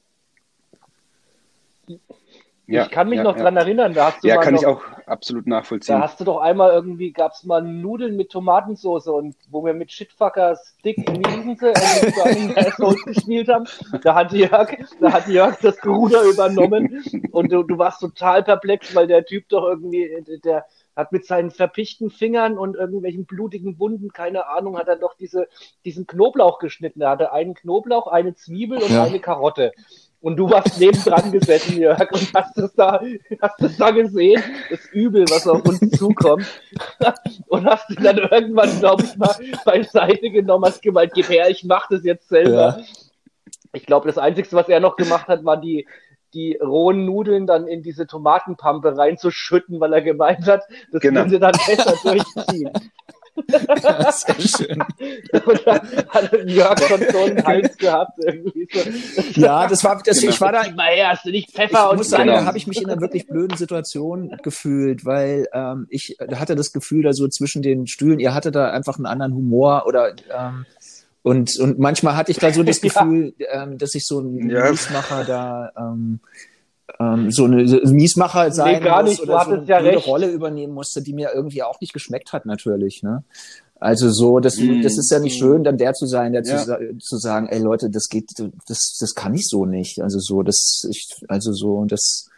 [2.69, 3.45] Ja, ich kann mich ja, noch ja.
[3.45, 5.95] dran erinnern, da hast du Ja, mal kann noch, ich auch absolut nachvollziehen.
[5.95, 9.73] Da hast du doch einmal irgendwie, gab es mal Nudeln mit Tomatensauce und wo wir
[9.73, 13.67] mit Shitfucker Stick, wie hießen sie, äh, gespielt haben,
[14.03, 18.95] da hat Jörg, da hat Jörg das Ruder übernommen und du, du warst total perplex,
[18.97, 24.13] weil der Typ doch irgendwie, der hat mit seinen verpichten Fingern und irgendwelchen blutigen Wunden,
[24.13, 25.47] keine Ahnung, hat er doch diese,
[25.85, 27.03] diesen Knoblauch geschnitten.
[27.03, 29.05] Er hatte einen Knoblauch, eine Zwiebel und ja.
[29.05, 29.73] eine Karotte.
[30.21, 33.01] Und du warst nebendran gesessen, Jörg, und hast es da,
[33.41, 36.47] hast es da gesehen, das Übel, was auf uns zukommt.
[37.49, 41.65] und hast ihn dann irgendwann, glaube ich, mal beiseite genommen, hast gemeint, gib her, ich
[41.65, 42.79] mach das jetzt selber.
[42.79, 42.85] Ja.
[43.73, 45.87] Ich glaube, das Einzige, was er noch gemacht hat, war die,
[46.35, 50.63] die rohen Nudeln dann in diese Tomatenpampe reinzuschütten, weil er gemeint hat,
[50.93, 51.21] das genau.
[51.21, 52.71] können sie dann besser durchziehen.
[53.49, 54.83] Ja, sehr schön.
[55.47, 58.19] Und dann hat Jörg schon so einen Hals gehabt.
[58.25, 59.41] Irgendwie so.
[59.41, 60.33] Ja, das war, das, genau.
[60.33, 60.63] ich war da.
[60.75, 62.91] Mal her, hast du nicht Pfeffer ich und muss sagen, da habe ich mich in
[62.91, 67.87] einer wirklich blöden Situation gefühlt, weil ähm, ich hatte das Gefühl, da so zwischen den
[67.87, 70.67] Stühlen, ihr hattet da einfach einen anderen Humor oder ähm,
[71.23, 73.65] und, und manchmal hatte ich da so das Gefühl, ja.
[73.65, 74.73] ähm, dass ich so ein ja.
[75.27, 76.21] Da ähm,
[76.99, 79.21] ähm, so eine Miesmacher sein nee, gar nicht.
[79.21, 83.03] oder so eine ja Rolle übernehmen musste, die mir irgendwie auch nicht geschmeckt hat natürlich.
[83.03, 83.25] Ne?
[83.79, 84.81] Also so, das, mm.
[84.83, 86.57] das ist ja nicht schön, dann der zu sein, der ja.
[86.57, 90.01] zu, zu sagen, ey Leute, das geht, das, das kann ich so nicht.
[90.01, 92.31] Also so, das, ich, also so, das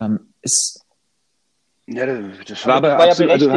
[0.00, 0.82] ähm, ist
[1.86, 3.48] ja, das, das war aber, aber absolut, ja also,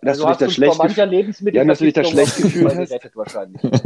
[0.00, 3.16] dass du dich da schlecht, ja, dass du dich da schlecht gefühlt hast.
[3.16, 3.62] Wahrscheinlich.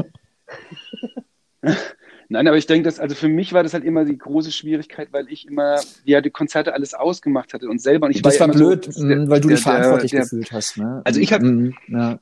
[2.30, 5.08] Nein, aber ich denke, dass, also für mich war das halt immer die große Schwierigkeit,
[5.12, 8.06] weil ich immer, ja, die Konzerte alles ausgemacht hatte und selber.
[8.06, 10.76] Und ich das war, war blöd, so, der, weil du dich verantwortlich der, gefühlt hast,
[10.76, 11.00] ne?
[11.04, 12.18] Also ich habe, mhm, ja.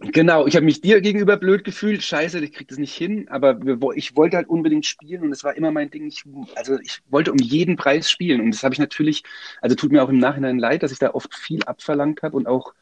[0.00, 2.04] Genau, ich habe mich dir gegenüber blöd gefühlt.
[2.04, 3.26] Scheiße, ich krieg das nicht hin.
[3.30, 3.58] Aber
[3.96, 6.06] ich wollte halt unbedingt spielen und es war immer mein Ding.
[6.06, 6.22] Ich,
[6.54, 9.24] also ich wollte um jeden Preis spielen und das habe ich natürlich.
[9.60, 12.46] Also tut mir auch im Nachhinein leid, dass ich da oft viel abverlangt habe und
[12.46, 12.74] auch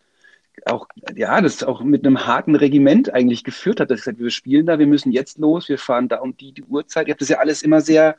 [0.64, 4.30] auch, ja, das auch mit einem harten Regiment eigentlich geführt hat, dass ich gesagt, wir
[4.30, 7.06] spielen da, wir müssen jetzt los, wir fahren da um die, die Uhrzeit.
[7.06, 8.16] Ich habe das ja alles immer sehr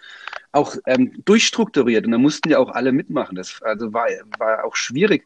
[0.58, 3.36] auch ähm, durchstrukturiert und da mussten ja auch alle mitmachen.
[3.36, 5.26] Das also war, war auch schwierig.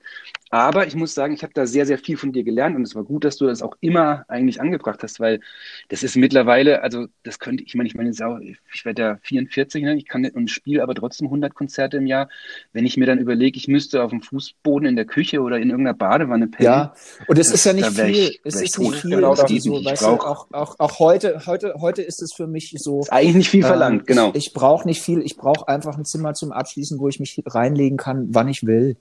[0.53, 2.93] Aber ich muss sagen, ich habe da sehr, sehr viel von dir gelernt und es
[2.93, 5.39] war gut, dass du das auch immer eigentlich angebracht hast, weil
[5.87, 9.95] das ist mittlerweile, also das könnte, ich meine, ich meine, ich werde ja 44, ne?
[9.95, 12.27] ich kann nicht und spiele aber trotzdem 100 Konzerte im Jahr.
[12.73, 15.69] Wenn ich mir dann überlege, ich müsste auf dem Fußboden in der Küche oder in
[15.69, 16.65] irgendeiner Badewanne pennen.
[16.65, 16.93] Ja,
[17.27, 20.07] und es ist ja nicht viel, ich, es ist nicht viel, genau, so, weißt du,
[20.07, 22.99] auch, auch, auch heute, heute, heute ist es für mich so.
[22.99, 24.31] Ist eigentlich nicht viel verlangt, äh, genau.
[24.33, 27.41] Ich, ich brauche nicht viel, ich brauche einfach ein Zimmer zum Abschließen, wo ich mich
[27.45, 28.97] reinlegen kann, wann ich will.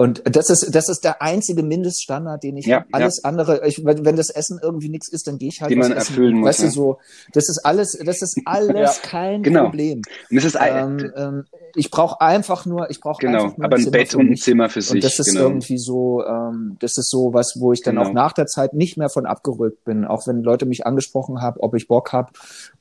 [0.00, 3.28] Und das ist, das ist der einzige Mindeststandard, den ich ja, alles ja.
[3.28, 5.72] andere, ich, wenn, das Essen irgendwie nichts ist, dann gehe ich halt.
[5.72, 6.12] Die man essen.
[6.12, 6.48] erfüllen muss.
[6.50, 6.66] Weißt ja.
[6.66, 6.98] du so,
[7.32, 9.64] das ist alles, das ist alles kein genau.
[9.64, 10.02] Problem.
[10.30, 13.76] Und es ist ähm, ähm, ich brauche einfach nur, ich brauche genau, einfach nur aber
[13.76, 14.92] ein, ein Bett und ein Zimmer für sich.
[14.92, 15.48] Und das ist genau.
[15.48, 18.08] irgendwie so, ähm, das ist so was, wo ich dann genau.
[18.08, 21.58] auch nach der Zeit nicht mehr von abgerückt bin, auch wenn Leute mich angesprochen haben,
[21.58, 22.30] ob ich Bock habe.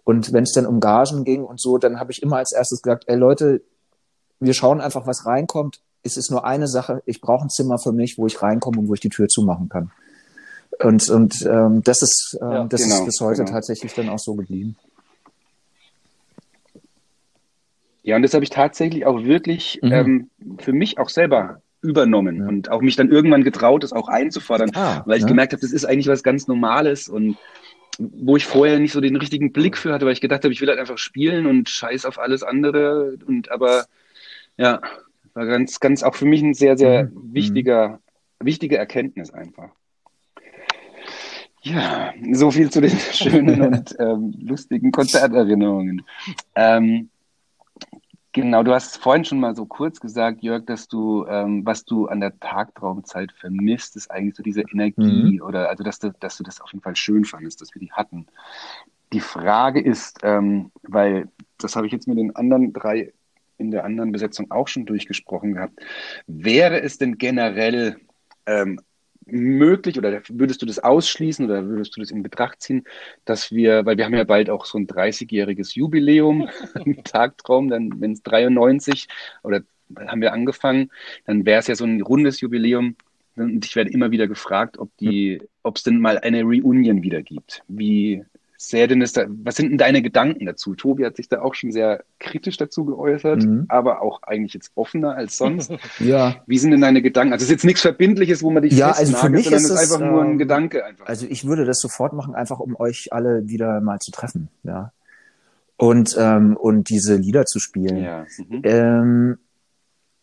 [0.03, 2.83] Und wenn es dann um Gagen ging und so, dann habe ich immer als erstes
[2.83, 3.63] gesagt, ey Leute,
[4.39, 7.91] wir schauen einfach, was reinkommt es ist nur eine Sache, ich brauche ein Zimmer für
[7.91, 9.91] mich, wo ich reinkomme und wo ich die Tür zumachen kann.
[10.79, 13.51] Und, und ähm, das ist, äh, ja, das genau, ist bis heute genau.
[13.51, 14.75] tatsächlich dann auch so geblieben.
[18.03, 19.91] Ja, und das habe ich tatsächlich auch wirklich mhm.
[19.91, 20.29] ähm,
[20.59, 22.47] für mich auch selber übernommen ja.
[22.47, 25.27] und auch mich dann irgendwann getraut, das auch einzufordern, ah, weil ich ja.
[25.27, 27.37] gemerkt habe, das ist eigentlich was ganz Normales und
[27.99, 30.61] wo ich vorher nicht so den richtigen Blick für hatte, weil ich gedacht habe, ich
[30.61, 33.85] will halt einfach spielen und scheiß auf alles andere und aber
[34.57, 34.81] ja,
[35.37, 37.33] war ganz, ganz auch für mich ein sehr, sehr mhm.
[37.33, 37.99] wichtiger,
[38.39, 39.69] wichtige Erkenntnis einfach.
[41.61, 46.01] Ja, so viel zu den schönen und ähm, lustigen Konzerterinnerungen.
[46.55, 47.09] Ähm,
[48.31, 52.07] genau, du hast vorhin schon mal so kurz gesagt, Jörg, dass du, ähm, was du
[52.07, 55.41] an der Tagtraumzeit vermisst, ist eigentlich so diese Energie mhm.
[55.41, 57.91] oder also, dass du, dass du das auf jeden Fall schön fandest, dass wir die
[57.91, 58.25] hatten.
[59.13, 61.29] Die Frage ist, ähm, weil
[61.59, 63.13] das habe ich jetzt mit den anderen drei
[63.57, 65.79] in der anderen Besetzung auch schon durchgesprochen gehabt.
[66.27, 67.97] Wäre es denn generell
[68.45, 68.79] ähm,
[69.25, 72.85] möglich oder würdest du das ausschließen oder würdest du das in Betracht ziehen,
[73.25, 76.49] dass wir, weil wir haben ja bald auch so ein 30-jähriges Jubiläum
[76.85, 79.07] im Tagtraum, dann wenn es 93
[79.43, 79.61] oder
[80.07, 80.91] haben wir angefangen,
[81.25, 82.95] dann wäre es ja so ein rundes Jubiläum
[83.35, 87.21] und ich werde immer wieder gefragt, ob die, ob es denn mal eine Reunion wieder
[87.21, 87.63] gibt.
[87.67, 88.25] Wie
[88.57, 90.73] sehr denn ist da, was sind denn deine Gedanken dazu?
[90.73, 93.65] Tobi hat sich da auch schon sehr kritisch dazu geäußert, mhm.
[93.69, 95.71] aber auch eigentlich jetzt offener als sonst.
[95.99, 96.37] ja.
[96.47, 97.33] Wie sind denn deine Gedanken?
[97.33, 99.69] Also es ist jetzt nichts Verbindliches, wo man dich ja, also für mich sondern ist
[99.69, 101.05] es ist einfach äh, nur ein ähm, Gedanke einfach.
[101.05, 104.91] Also ich würde das sofort machen, einfach um euch alle wieder mal zu treffen, ja.
[105.79, 107.97] Und, ähm, und diese Lieder zu spielen.
[107.97, 108.25] Ja.
[108.49, 108.61] Mhm.
[108.63, 109.37] Ähm,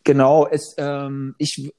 [0.03, 1.71] genau, es, ähm, ich,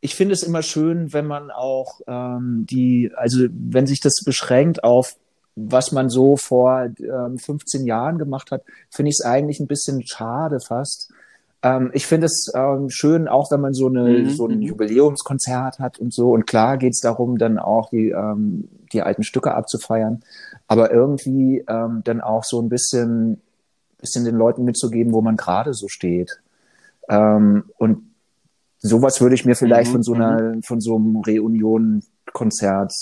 [0.00, 4.82] ich finde es immer schön, wenn man auch ähm, die, also wenn sich das beschränkt
[4.82, 5.16] auf
[5.56, 10.06] was man so vor ähm, 15 Jahren gemacht hat, finde ich es eigentlich ein bisschen
[10.06, 11.10] schade fast.
[11.62, 14.30] Ähm, ich finde es ähm, schön, auch wenn man so, eine, mhm.
[14.30, 14.62] so ein mhm.
[14.62, 16.32] Jubiläumskonzert hat und so.
[16.32, 20.22] Und klar geht es darum, dann auch die, ähm, die alten Stücke abzufeiern.
[20.68, 23.40] Aber irgendwie ähm, dann auch so ein bisschen,
[23.98, 26.38] bisschen den Leuten mitzugeben, wo man gerade so steht.
[27.08, 28.10] Ähm, und
[28.78, 29.94] sowas würde ich mir vielleicht mhm.
[29.94, 30.62] von so einer, mhm.
[30.62, 32.92] von so einem Reunion-Konzert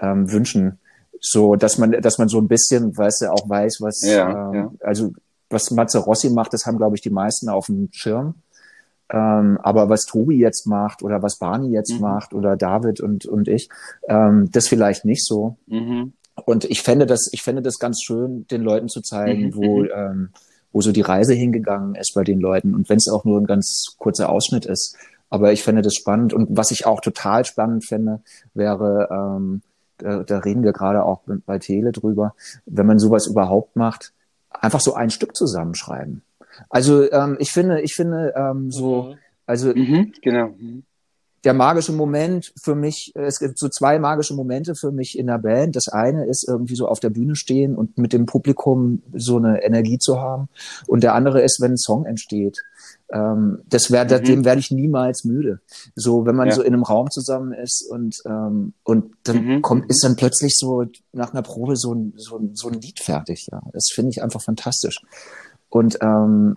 [0.00, 0.78] wünschen
[1.20, 4.54] so, dass man, dass man so ein bisschen, weißt du, auch weiß, was, ja, ähm,
[4.54, 4.72] ja.
[4.80, 5.12] also
[5.50, 8.34] was Matze Rossi macht, das haben, glaube ich, die meisten auf dem Schirm.
[9.10, 12.00] Ähm, aber was Tobi jetzt macht oder was Barney jetzt mhm.
[12.00, 13.70] macht oder David und, und ich,
[14.08, 15.56] ähm, das vielleicht nicht so.
[15.66, 16.12] Mhm.
[16.44, 19.56] Und ich fände das, ich fände das ganz schön, den Leuten zu zeigen, mhm.
[19.56, 19.88] wo, mhm.
[19.94, 20.28] ähm,
[20.72, 22.74] wo so die Reise hingegangen ist bei den Leuten.
[22.74, 24.96] Und wenn es auch nur ein ganz kurzer Ausschnitt ist.
[25.30, 26.32] Aber ich fände das spannend.
[26.32, 28.20] Und was ich auch total spannend fände,
[28.54, 29.62] wäre, ähm,
[29.98, 32.34] da, da reden wir gerade auch bei Tele drüber,
[32.66, 34.12] wenn man sowas überhaupt macht,
[34.50, 36.22] einfach so ein Stück zusammenschreiben.
[36.70, 39.18] Also ähm, ich finde, ich finde ähm, so, mhm.
[39.46, 40.54] also mhm, genau.
[41.44, 45.38] Der magische Moment für mich, es gibt so zwei magische Momente für mich in der
[45.38, 45.76] Band.
[45.76, 49.62] Das eine ist irgendwie so auf der Bühne stehen und mit dem Publikum so eine
[49.62, 50.48] Energie zu haben.
[50.86, 52.62] Und der andere ist, wenn ein Song entsteht.
[53.10, 54.24] Ähm, das wär, mhm.
[54.24, 55.60] dem werde ich niemals müde.
[55.94, 56.54] So, wenn man ja.
[56.54, 59.62] so in einem Raum zusammen ist und ähm, und dann mhm.
[59.62, 63.00] kommt, ist dann plötzlich so nach einer Probe so ein so ein, so ein Lied
[63.00, 63.48] fertig.
[63.50, 65.00] Ja, das finde ich einfach fantastisch.
[65.70, 66.56] Und ähm,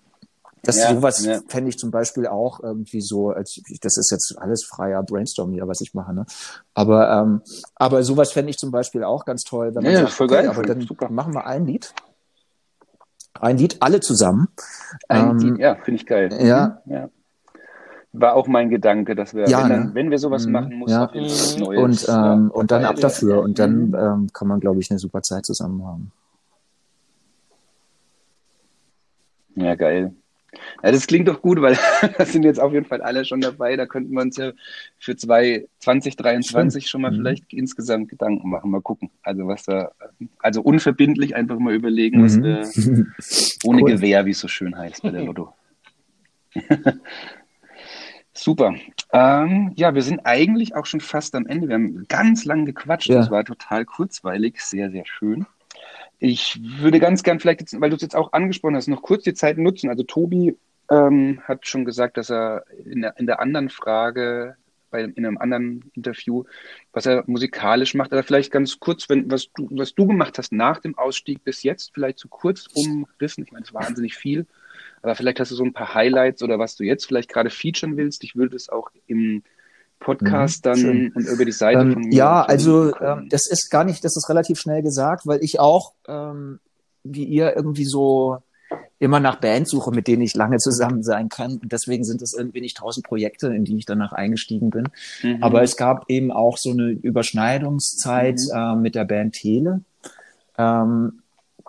[0.64, 1.40] das ja, sowas ja.
[1.48, 5.68] fände ich zum Beispiel auch irgendwie so, als das ist jetzt alles freier Brainstorm hier,
[5.68, 6.26] was ich mache, ne?
[6.74, 7.42] Aber ähm,
[7.76, 10.48] aber sowas fände ich zum Beispiel auch ganz toll, wenn man ja, sagt, voll geil,
[10.48, 11.10] okay, aber dann super.
[11.10, 11.94] machen wir ein Lied.
[13.40, 14.50] Ein Lied, alle zusammen.
[15.08, 16.30] Ein ähm, Lied, ja, finde ich geil.
[16.40, 16.82] Ja.
[16.86, 17.10] Mhm, ja.
[18.14, 19.92] War auch mein Gedanke, dass wir, ja, wenn, dann, ne?
[19.96, 21.06] wenn wir sowas mhm, machen, muss ja.
[21.06, 22.08] auf jeden Fall was Neues.
[22.08, 23.42] Und, ähm, und dann ab dafür.
[23.42, 23.96] Und dann mhm.
[23.96, 26.12] ähm, kann man, glaube ich, eine super Zeit zusammen haben.
[29.56, 30.14] Ja, geil.
[30.84, 31.78] Ja, das klingt doch gut, weil
[32.18, 33.78] da sind jetzt auf jeden Fall alle schon dabei.
[33.78, 34.52] Da könnten wir uns ja
[34.98, 37.18] für zwei, 2023 schon mal mhm.
[37.18, 38.72] vielleicht insgesamt Gedanken machen.
[38.72, 39.10] Mal gucken.
[39.22, 39.92] Also was da,
[40.40, 42.26] also unverbindlich einfach mal überlegen, mhm.
[42.26, 42.68] was wir
[43.64, 43.92] ohne cool.
[43.92, 45.54] Gewehr, wie es so schön heißt bei der Lotto.
[48.34, 48.76] Super.
[49.14, 51.68] Ähm, ja, wir sind eigentlich auch schon fast am Ende.
[51.68, 53.10] Wir haben ganz lang gequatscht.
[53.10, 53.16] Ja.
[53.16, 55.46] Das war total kurzweilig, sehr, sehr schön.
[56.24, 59.24] Ich würde ganz gern vielleicht, jetzt, weil du es jetzt auch angesprochen hast, noch kurz
[59.24, 59.90] die Zeit nutzen.
[59.90, 60.56] Also Tobi
[60.92, 64.56] ähm, hat schon gesagt, dass er in der, in der anderen Frage,
[64.92, 66.44] bei, in einem anderen Interview,
[66.94, 70.52] was er musikalisch macht, aber vielleicht ganz kurz, wenn, was du, was du gemacht hast
[70.52, 73.44] nach dem Ausstieg bis jetzt, vielleicht zu so kurz umrissen.
[73.44, 74.46] Ich meine, es ist wahnsinnig viel,
[75.02, 77.98] aber vielleicht hast du so ein paar Highlights oder was du jetzt vielleicht gerade featuren
[77.98, 78.24] willst.
[78.24, 79.42] Ich würde es auch im
[80.02, 81.14] Podcast dann schön.
[81.14, 82.14] und über die Seite ähm, von mir.
[82.14, 85.94] Ja, also ähm, das ist gar nicht, das ist relativ schnell gesagt, weil ich auch,
[86.08, 86.60] ähm,
[87.04, 88.40] wie ihr, irgendwie so
[89.00, 91.58] immer nach Bands suche, mit denen ich lange zusammen sein kann.
[91.58, 94.90] Und deswegen sind es irgendwie nicht tausend Projekte, in die ich danach eingestiegen bin.
[95.24, 95.42] Mhm.
[95.42, 98.58] Aber es gab eben auch so eine Überschneidungszeit mhm.
[98.58, 99.82] äh, mit der Band Tele.
[100.58, 101.21] Ähm,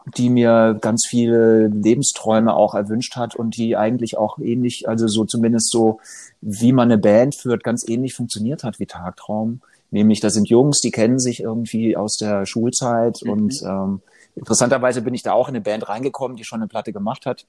[0.06, 5.24] die mir ganz viele Lebensträume auch erwünscht hat und die eigentlich auch ähnlich, also so
[5.24, 6.00] zumindest so,
[6.40, 9.60] wie man eine Band führt, ganz ähnlich funktioniert hat wie Tagtraum.
[9.90, 13.30] Nämlich, da sind Jungs, die kennen sich irgendwie aus der Schulzeit mhm.
[13.30, 14.00] und ähm,
[14.34, 17.46] interessanterweise bin ich da auch in eine Band reingekommen, die schon eine Platte gemacht hat.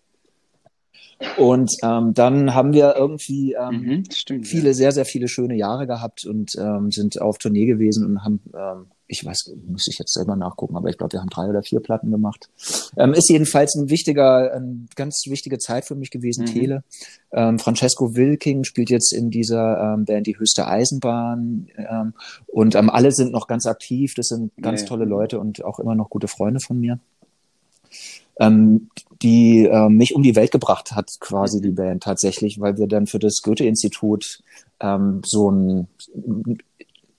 [1.38, 4.74] Und ähm, dann haben wir irgendwie ähm, mhm, stimmt, viele, ja.
[4.74, 8.86] sehr, sehr viele schöne Jahre gehabt und ähm, sind auf Tournee gewesen und haben ähm,
[9.14, 11.80] ich weiß, muss ich jetzt selber nachgucken, aber ich glaube, wir haben drei oder vier
[11.80, 12.50] Platten gemacht.
[12.98, 16.48] Ähm, ist jedenfalls ein wichtiger, eine ganz wichtige Zeit für mich gewesen, mhm.
[16.48, 16.84] Tele.
[17.32, 22.14] Ähm, Francesco Wilking spielt jetzt in dieser ähm, Band die höchste Eisenbahn ähm,
[22.48, 24.16] und ähm, alle sind noch ganz aktiv.
[24.16, 24.88] Das sind ganz ja.
[24.88, 27.00] tolle Leute und auch immer noch gute Freunde von mir.
[28.40, 28.90] Ähm,
[29.22, 33.08] die äh, mich um die Welt gebracht hat, quasi die Band tatsächlich, weil wir dann
[33.08, 34.42] für das Goethe-Institut
[34.80, 35.88] ähm, so ein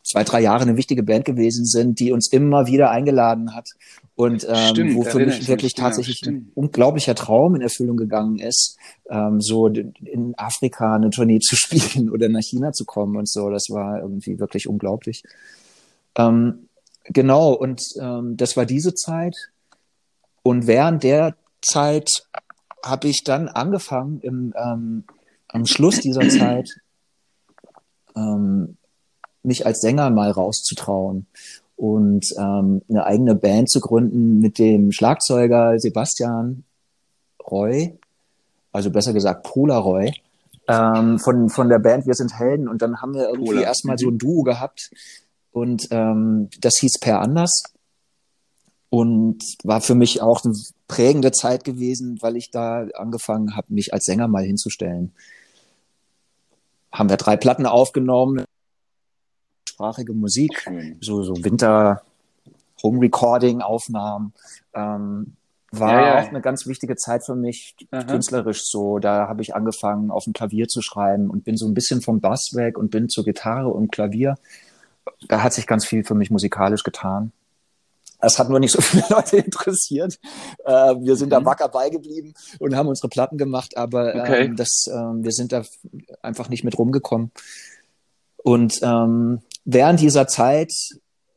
[0.04, 3.70] zwei, drei Jahre eine wichtige Band gewesen sind, die uns immer wieder eingeladen hat
[4.16, 8.38] und ähm, stimmt, wo für mich wirklich tatsächlich ja, ein unglaublicher Traum in Erfüllung gegangen
[8.38, 8.76] ist,
[9.10, 13.50] ähm, so in Afrika eine Tournee zu spielen oder nach China zu kommen und so.
[13.50, 15.24] Das war irgendwie wirklich unglaublich.
[16.16, 16.68] Ähm,
[17.04, 19.34] genau, und ähm, das war diese Zeit.
[20.42, 22.10] Und während der Zeit
[22.84, 25.04] habe ich dann angefangen, im, ähm,
[25.48, 26.68] am Schluss dieser Zeit
[28.14, 28.76] ähm,
[29.44, 31.26] mich als Sänger mal rauszutrauen
[31.76, 36.64] und ähm, eine eigene Band zu gründen mit dem Schlagzeuger Sebastian
[37.50, 37.98] Roy,
[38.72, 40.12] also besser gesagt Polaroy,
[40.68, 42.68] ähm, von, von der Band Wir sind Helden.
[42.68, 43.64] Und dann haben wir irgendwie Polar.
[43.64, 44.90] erstmal so ein Duo gehabt
[45.52, 47.62] und ähm, das hieß Per Anders
[48.90, 50.54] und war für mich auch eine
[50.88, 55.12] prägende Zeit gewesen, weil ich da angefangen habe, mich als Sänger mal hinzustellen.
[56.92, 58.44] Haben wir drei Platten aufgenommen,
[59.74, 60.70] deutschsprachige Musik,
[61.00, 62.02] so, so Winter
[62.82, 64.32] Home Recording Aufnahmen.
[64.74, 65.34] Ähm,
[65.70, 66.22] war ja, ja.
[66.22, 68.04] auch eine ganz wichtige Zeit für mich, Aha.
[68.04, 69.00] künstlerisch so.
[69.00, 72.20] Da habe ich angefangen, auf dem Klavier zu schreiben und bin so ein bisschen vom
[72.20, 74.36] Bass weg und bin zur Gitarre und Klavier.
[75.26, 77.32] Da hat sich ganz viel für mich musikalisch getan.
[78.20, 80.18] Es hat nur nicht so viele Leute interessiert.
[80.64, 81.30] Äh, wir sind mhm.
[81.30, 84.44] da wacker beigeblieben und haben unsere Platten gemacht, aber okay.
[84.44, 85.64] ähm, das, ähm, wir sind da
[86.22, 87.32] einfach nicht mit rumgekommen.
[88.44, 90.72] Und ähm, während dieser Zeit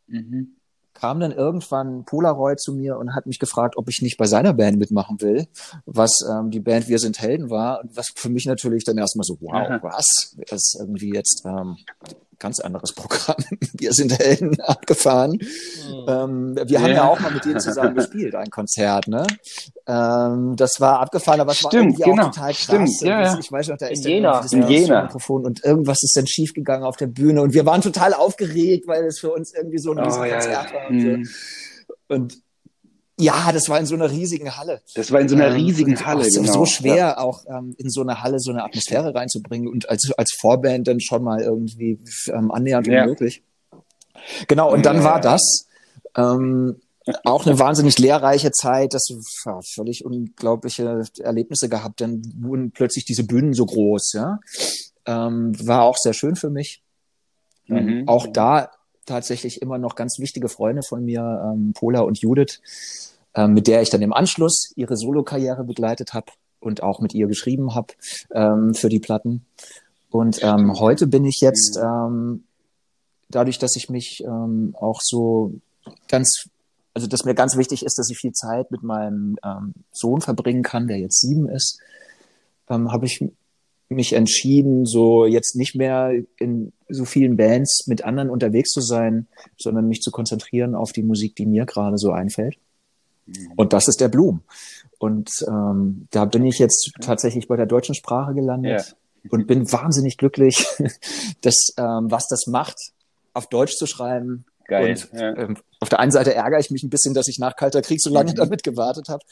[0.08, 0.56] mhm.
[0.94, 4.54] kam dann irgendwann Polaroid zu mir und hat mich gefragt, ob ich nicht bei seiner
[4.54, 5.48] Band mitmachen will,
[5.86, 9.24] was ähm, die Band Wir sind Helden war und was für mich natürlich dann erstmal
[9.24, 9.80] so, wow, Aha.
[9.82, 10.36] was?
[10.50, 11.78] Das ist irgendwie jetzt, ähm,
[12.40, 13.38] ganz anderes Programm.
[13.74, 15.32] Wir sind Helden abgefahren.
[15.32, 16.06] Mhm.
[16.08, 16.82] Ähm, wir ja.
[16.82, 19.26] haben ja auch mal mit denen zusammen gespielt, ein Konzert, ne?
[19.88, 22.24] Ähm, das war abgefahren, aber es war irgendwie genau.
[22.24, 22.64] auch total krass.
[22.64, 23.40] Stimmt, ja, ja.
[23.40, 24.42] Ich weiß noch, da ist in Jena.
[24.42, 25.04] das in Jena.
[25.04, 29.06] Mikrofon und irgendwas ist dann schiefgegangen auf der Bühne und wir waren total aufgeregt, weil
[29.06, 30.88] es für uns irgendwie so ein oh, ja, Konzert war.
[30.90, 31.30] Und, mhm.
[32.08, 32.47] und
[33.20, 34.82] ja, das war in so einer riesigen Halle.
[34.94, 36.52] Das war in so einer ähm, riesigen Halle, genau.
[36.52, 37.18] So schwer, ja.
[37.18, 41.00] auch ähm, in so eine Halle so eine Atmosphäre reinzubringen und als, als Vorband dann
[41.00, 43.04] schon mal irgendwie ähm, annähernd ja.
[43.04, 43.44] unmöglich.
[44.48, 45.04] Genau, und dann ja.
[45.04, 45.68] war das
[46.16, 46.80] ähm,
[47.24, 48.94] auch eine wahnsinnig lehrreiche Zeit.
[48.94, 49.08] Das
[49.46, 52.02] war völlig unglaubliche Erlebnisse gehabt.
[52.02, 54.40] Dann wurden plötzlich diese Bühnen so groß, ja.
[55.06, 56.84] Ähm, war auch sehr schön für mich.
[57.70, 58.08] Ähm, mhm.
[58.08, 58.70] auch da
[59.06, 62.62] tatsächlich immer noch ganz wichtige Freunde von mir, ähm, Pola und Judith,
[63.38, 67.28] ähm, mit der ich dann im Anschluss ihre Solokarriere begleitet habe und auch mit ihr
[67.28, 67.94] geschrieben habe
[68.34, 69.46] ähm, für die Platten.
[70.10, 72.44] Und ähm, heute bin ich jetzt, ähm,
[73.30, 75.54] dadurch, dass ich mich ähm, auch so
[76.08, 76.50] ganz,
[76.94, 80.64] also dass mir ganz wichtig ist, dass ich viel Zeit mit meinem ähm, Sohn verbringen
[80.64, 81.80] kann, der jetzt sieben ist,
[82.70, 83.24] ähm, habe ich
[83.90, 89.28] mich entschieden, so jetzt nicht mehr in so vielen Bands mit anderen unterwegs zu sein,
[89.58, 92.58] sondern mich zu konzentrieren auf die Musik, die mir gerade so einfällt.
[93.28, 93.54] Mhm.
[93.56, 94.42] Und das ist der Blum.
[95.00, 99.32] Und ähm, da bin ich jetzt tatsächlich bei der deutschen Sprache gelandet ja.
[99.32, 100.66] und bin wahnsinnig glücklich,
[101.42, 102.78] dass ähm, was das macht,
[103.34, 104.46] auf Deutsch zu schreiben.
[104.66, 104.90] Geil.
[104.90, 105.38] Und ja.
[105.38, 108.02] ähm, auf der einen Seite ärgere ich mich ein bisschen, dass ich nach Kalter Krieg
[108.02, 108.36] so lange mhm.
[108.36, 109.24] damit gewartet habe.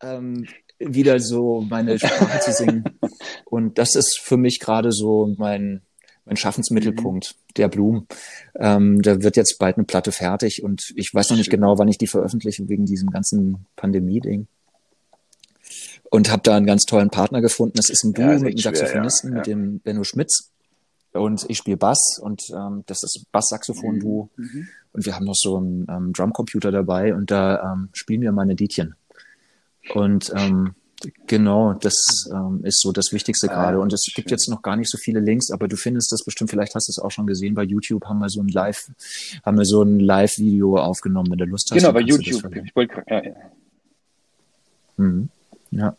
[0.00, 0.46] Ähm,
[0.78, 2.84] wieder so meine Sprache zu singen.
[3.44, 5.82] Und das ist für mich gerade so mein,
[6.24, 7.54] mein Schaffensmittelpunkt, mhm.
[7.56, 8.06] der Blum.
[8.54, 11.88] Ähm, da wird jetzt bald eine Platte fertig und ich weiß noch nicht genau, wann
[11.88, 14.46] ich die veröffentliche wegen diesem ganzen Pandemie-Ding.
[16.10, 17.74] Und habe da einen ganz tollen Partner gefunden.
[17.76, 19.38] Das ist ein Duo ja, mit einem Saxophonisten, ja, ja.
[19.38, 20.50] mit dem Benno Schmitz.
[21.12, 24.30] Und ich spiele Bass und ähm, das ist Bass-Saxophon-Duo.
[24.36, 24.44] Mhm.
[24.44, 24.68] mhm.
[24.92, 28.54] Und wir haben noch so einen ähm, Drumcomputer dabei und da ähm, spielen wir meine
[28.54, 28.94] Liedchen.
[29.92, 30.74] Und ähm,
[31.26, 33.80] genau, das ähm, ist so das Wichtigste ah, gerade.
[33.80, 36.50] Und es gibt jetzt noch gar nicht so viele Links, aber du findest das bestimmt,
[36.50, 38.90] vielleicht hast du es auch schon gesehen, bei YouTube haben wir so ein Live,
[39.44, 41.78] haben wir so ein Live-Video aufgenommen, wenn du Lust hast.
[41.78, 42.54] Genau, bei YouTube.
[42.56, 43.32] Ich wollte, ja, ja.
[44.96, 45.28] Mhm.
[45.70, 45.96] ja.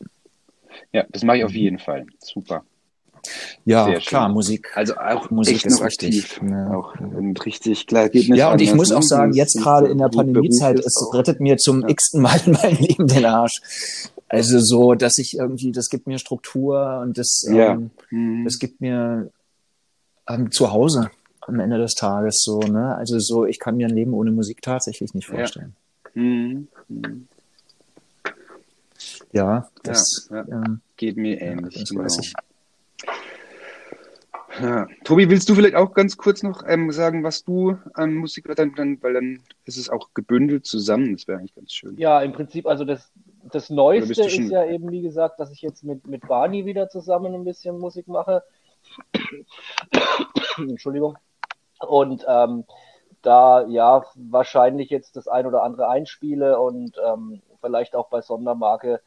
[0.91, 2.05] Ja, das mache ich auf jeden Fall.
[2.19, 2.63] Super.
[3.65, 4.33] Ja, Sehr klar, schön.
[4.33, 4.71] Musik.
[4.75, 6.39] Also auch Musik ist richtig.
[6.41, 6.71] Ja.
[6.71, 10.09] Auch und richtig klar geht Ja, und ich muss auch sagen, jetzt gerade in der
[10.09, 11.89] Pandemiezeit, es rettet mir zum ja.
[11.89, 13.61] x-ten Mal in meinem Leben den Arsch.
[14.27, 17.73] Also so, dass ich irgendwie, das gibt mir Struktur und das, ja.
[17.73, 18.43] ähm, mhm.
[18.43, 19.29] das gibt mir
[20.27, 21.11] ähm, zu Hause
[21.41, 22.95] am Ende des Tages so, ne?
[22.95, 25.75] Also so, ich kann mir ein Leben ohne Musik tatsächlich nicht vorstellen.
[26.15, 26.67] Ja, mhm.
[26.87, 27.27] Mhm.
[29.31, 31.75] ja das ja, ähm, geht mir ähnlich.
[31.79, 32.03] das genau.
[32.03, 32.33] weiß ich.
[34.61, 34.87] Ja.
[35.03, 38.73] Tobi, willst du vielleicht auch ganz kurz noch ähm, sagen, was du an Musik dann,
[38.75, 41.97] dann, weil dann ist es auch gebündelt zusammen, das wäre eigentlich ganz schön.
[41.97, 43.11] Ja, im Prinzip, also das,
[43.51, 47.33] das Neueste ist ja eben, wie gesagt, dass ich jetzt mit, mit Barney wieder zusammen
[47.35, 48.43] ein bisschen Musik mache.
[50.57, 51.17] Entschuldigung.
[51.79, 52.63] Und ähm,
[53.21, 59.01] da ja wahrscheinlich jetzt das ein oder andere einspiele und ähm, vielleicht auch bei Sondermarke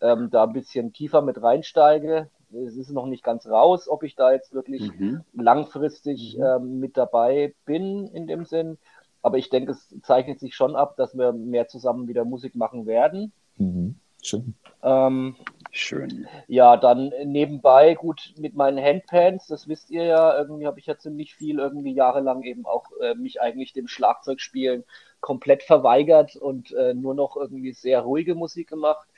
[0.00, 4.16] ähm, da ein bisschen tiefer mit reinsteige es ist noch nicht ganz raus, ob ich
[4.16, 5.22] da jetzt wirklich mhm.
[5.32, 6.44] langfristig mhm.
[6.44, 8.78] Ähm, mit dabei bin in dem Sinn.
[9.22, 12.86] Aber ich denke, es zeichnet sich schon ab, dass wir mehr zusammen wieder Musik machen
[12.86, 13.32] werden.
[13.58, 13.96] Mhm.
[14.22, 14.54] Schön.
[14.82, 15.36] Ähm,
[15.72, 16.26] Schön.
[16.48, 20.98] Ja, dann nebenbei, gut, mit meinen Handpans, das wisst ihr ja, irgendwie habe ich ja
[20.98, 24.84] ziemlich viel, irgendwie jahrelang eben auch äh, mich eigentlich dem Schlagzeugspielen
[25.20, 29.08] komplett verweigert und äh, nur noch irgendwie sehr ruhige Musik gemacht.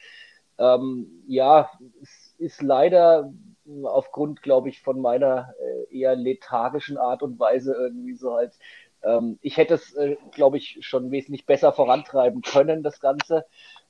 [0.59, 1.71] Ähm, ja,
[2.03, 3.33] es ist leider
[3.85, 8.55] aufgrund, glaube ich, von meiner äh, eher lethargischen Art und Weise irgendwie so halt.
[9.05, 13.45] Ähm, ich hätte es, äh, glaube ich, schon wesentlich besser vorantreiben können, das Ganze.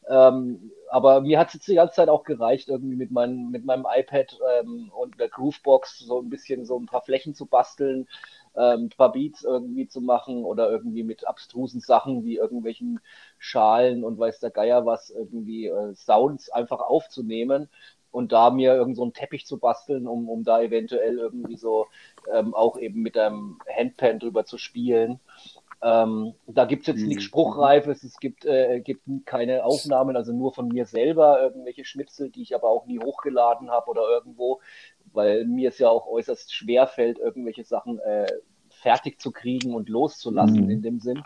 [0.08, 3.64] Ähm, aber mir hat es jetzt die ganze Zeit auch gereicht, irgendwie mit, mein, mit
[3.64, 8.08] meinem iPad ähm, und der Groovebox so ein bisschen so ein paar Flächen zu basteln,
[8.56, 13.00] ähm, ein paar Beats irgendwie zu machen oder irgendwie mit abstrusen Sachen wie irgendwelchen
[13.38, 17.68] Schalen und weiß der Geier was, irgendwie äh, Sounds einfach aufzunehmen
[18.12, 21.86] und da mir irgend so einen Teppich zu basteln, um, um da eventuell irgendwie so
[22.32, 25.18] ähm, auch eben mit einem Handpan drüber zu spielen.
[25.82, 27.08] Ähm, da gibt es jetzt mhm.
[27.08, 32.30] nichts Spruchreifes, es gibt, äh, gibt keine Aufnahmen, also nur von mir selber irgendwelche Schnipsel,
[32.30, 34.60] die ich aber auch nie hochgeladen habe oder irgendwo,
[35.12, 38.28] weil mir es ja auch äußerst schwer fällt, irgendwelche Sachen äh,
[38.68, 40.70] fertig zu kriegen und loszulassen mhm.
[40.70, 41.24] in dem Sinn.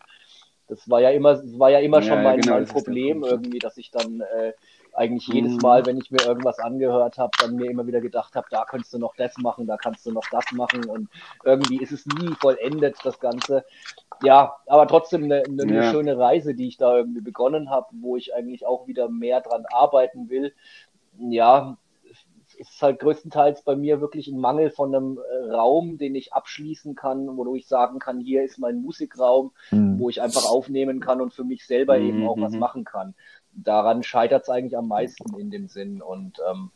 [0.68, 3.76] Das war ja immer, war ja immer ja, schon mein, genau, mein Problem irgendwie, dass
[3.76, 4.52] ich dann äh,
[4.96, 5.60] eigentlich jedes mhm.
[5.62, 8.94] Mal, wenn ich mir irgendwas angehört habe, dann mir immer wieder gedacht habe, da könntest
[8.94, 11.08] du noch das machen, da kannst du noch das machen und
[11.44, 13.64] irgendwie ist es nie vollendet, das Ganze.
[14.22, 15.90] Ja, aber trotzdem eine, eine ja.
[15.90, 19.64] schöne Reise, die ich da irgendwie begonnen habe, wo ich eigentlich auch wieder mehr dran
[19.70, 20.54] arbeiten will.
[21.18, 21.76] Ja,
[22.58, 26.32] es ist halt größtenteils bei mir wirklich ein Mangel von einem äh, Raum, den ich
[26.32, 29.98] abschließen kann, wo ich sagen kann, hier ist mein Musikraum, mhm.
[29.98, 32.06] wo ich einfach aufnehmen kann und für mich selber mhm.
[32.06, 32.60] eben auch was mhm.
[32.60, 33.14] machen kann
[33.56, 36.02] daran scheitert es eigentlich am meisten in dem Sinn.
[36.02, 36.70] Und ähm,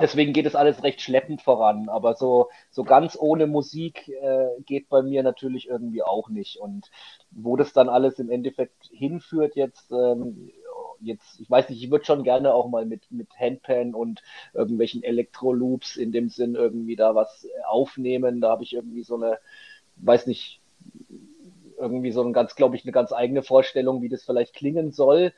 [0.00, 1.88] deswegen geht es alles recht schleppend voran.
[1.88, 6.58] Aber so, so ganz ohne Musik äh, geht bei mir natürlich irgendwie auch nicht.
[6.58, 6.90] Und
[7.30, 10.50] wo das dann alles im Endeffekt hinführt jetzt, ähm,
[11.00, 14.22] jetzt, ich weiß nicht, ich würde schon gerne auch mal mit, mit Handpan und
[14.54, 18.40] irgendwelchen Elektro-Loops in dem Sinn irgendwie da was aufnehmen.
[18.40, 19.38] Da habe ich irgendwie so eine,
[19.96, 20.60] weiß nicht,
[21.78, 25.32] irgendwie so ein ganz, glaube ich, eine ganz eigene Vorstellung, wie das vielleicht klingen soll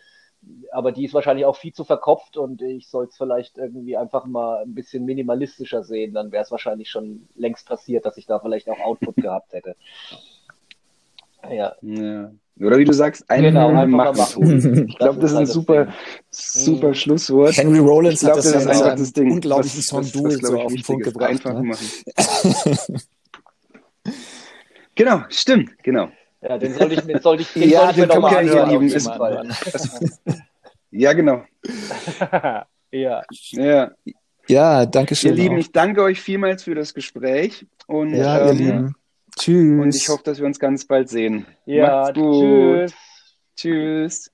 [0.71, 4.25] aber die ist wahrscheinlich auch viel zu verkopft und ich soll es vielleicht irgendwie einfach
[4.25, 6.15] mal ein bisschen minimalistischer sehen.
[6.15, 9.77] Dann wäre es wahrscheinlich schon längst passiert, dass ich da vielleicht auch Output gehabt hätte.
[11.51, 11.75] Ja.
[11.83, 12.31] ja.
[12.61, 14.89] Oder wie du sagst, einen genau, einfach machen.
[14.89, 15.95] Ich glaube, das, ist ein halt super, Ding.
[16.31, 16.95] super mhm.
[16.95, 17.57] Schlusswort.
[17.57, 19.31] Henry Rollins ich glaub, hat das, das ist einfach das Ding.
[19.31, 21.31] unglaublichen Song Duel so auf den Punkt gebracht.
[21.31, 21.63] Einfach ne?
[21.63, 23.01] machen.
[24.97, 26.09] genau, stimmt, genau.
[26.41, 28.71] Ja, den sollte ich, den sollte ich, den ja, sollte ich mir nochmal anhören.
[28.71, 29.07] Lieben, ist
[30.91, 31.43] ja, genau.
[32.93, 33.23] ja.
[33.31, 33.91] Ja.
[34.47, 35.31] Ja, danke schön.
[35.31, 37.67] Ihr Lieben, ich danke euch vielmals für das Gespräch.
[37.87, 38.95] Und, ja, ihr ähm, Lieben.
[39.39, 39.83] Tschüss.
[39.83, 41.47] Und ich hoffe, dass wir uns ganz bald sehen.
[41.67, 42.45] Ja, Macht's gut.
[42.45, 42.95] Tschüss.
[43.57, 44.31] Tschüss.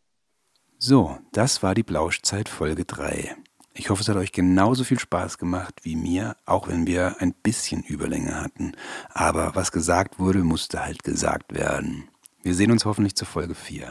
[0.78, 3.34] So, das war die Blauschzeit Folge 3.
[3.76, 7.34] Ich hoffe, es hat euch genauso viel Spaß gemacht wie mir, auch wenn wir ein
[7.34, 8.72] bisschen Überlänge hatten.
[9.12, 12.08] Aber was gesagt wurde, musste halt gesagt werden.
[12.44, 13.90] Wir sehen uns hoffentlich zur Folge 4.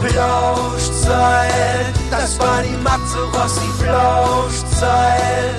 [0.00, 5.54] Flauschzeit, das war die Matze Rossi Flauschzeit.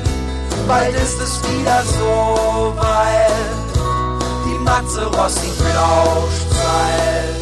[0.68, 3.32] Bald ist es wieder so weit.
[4.46, 7.37] Die Matze Rossi Flauschzeit.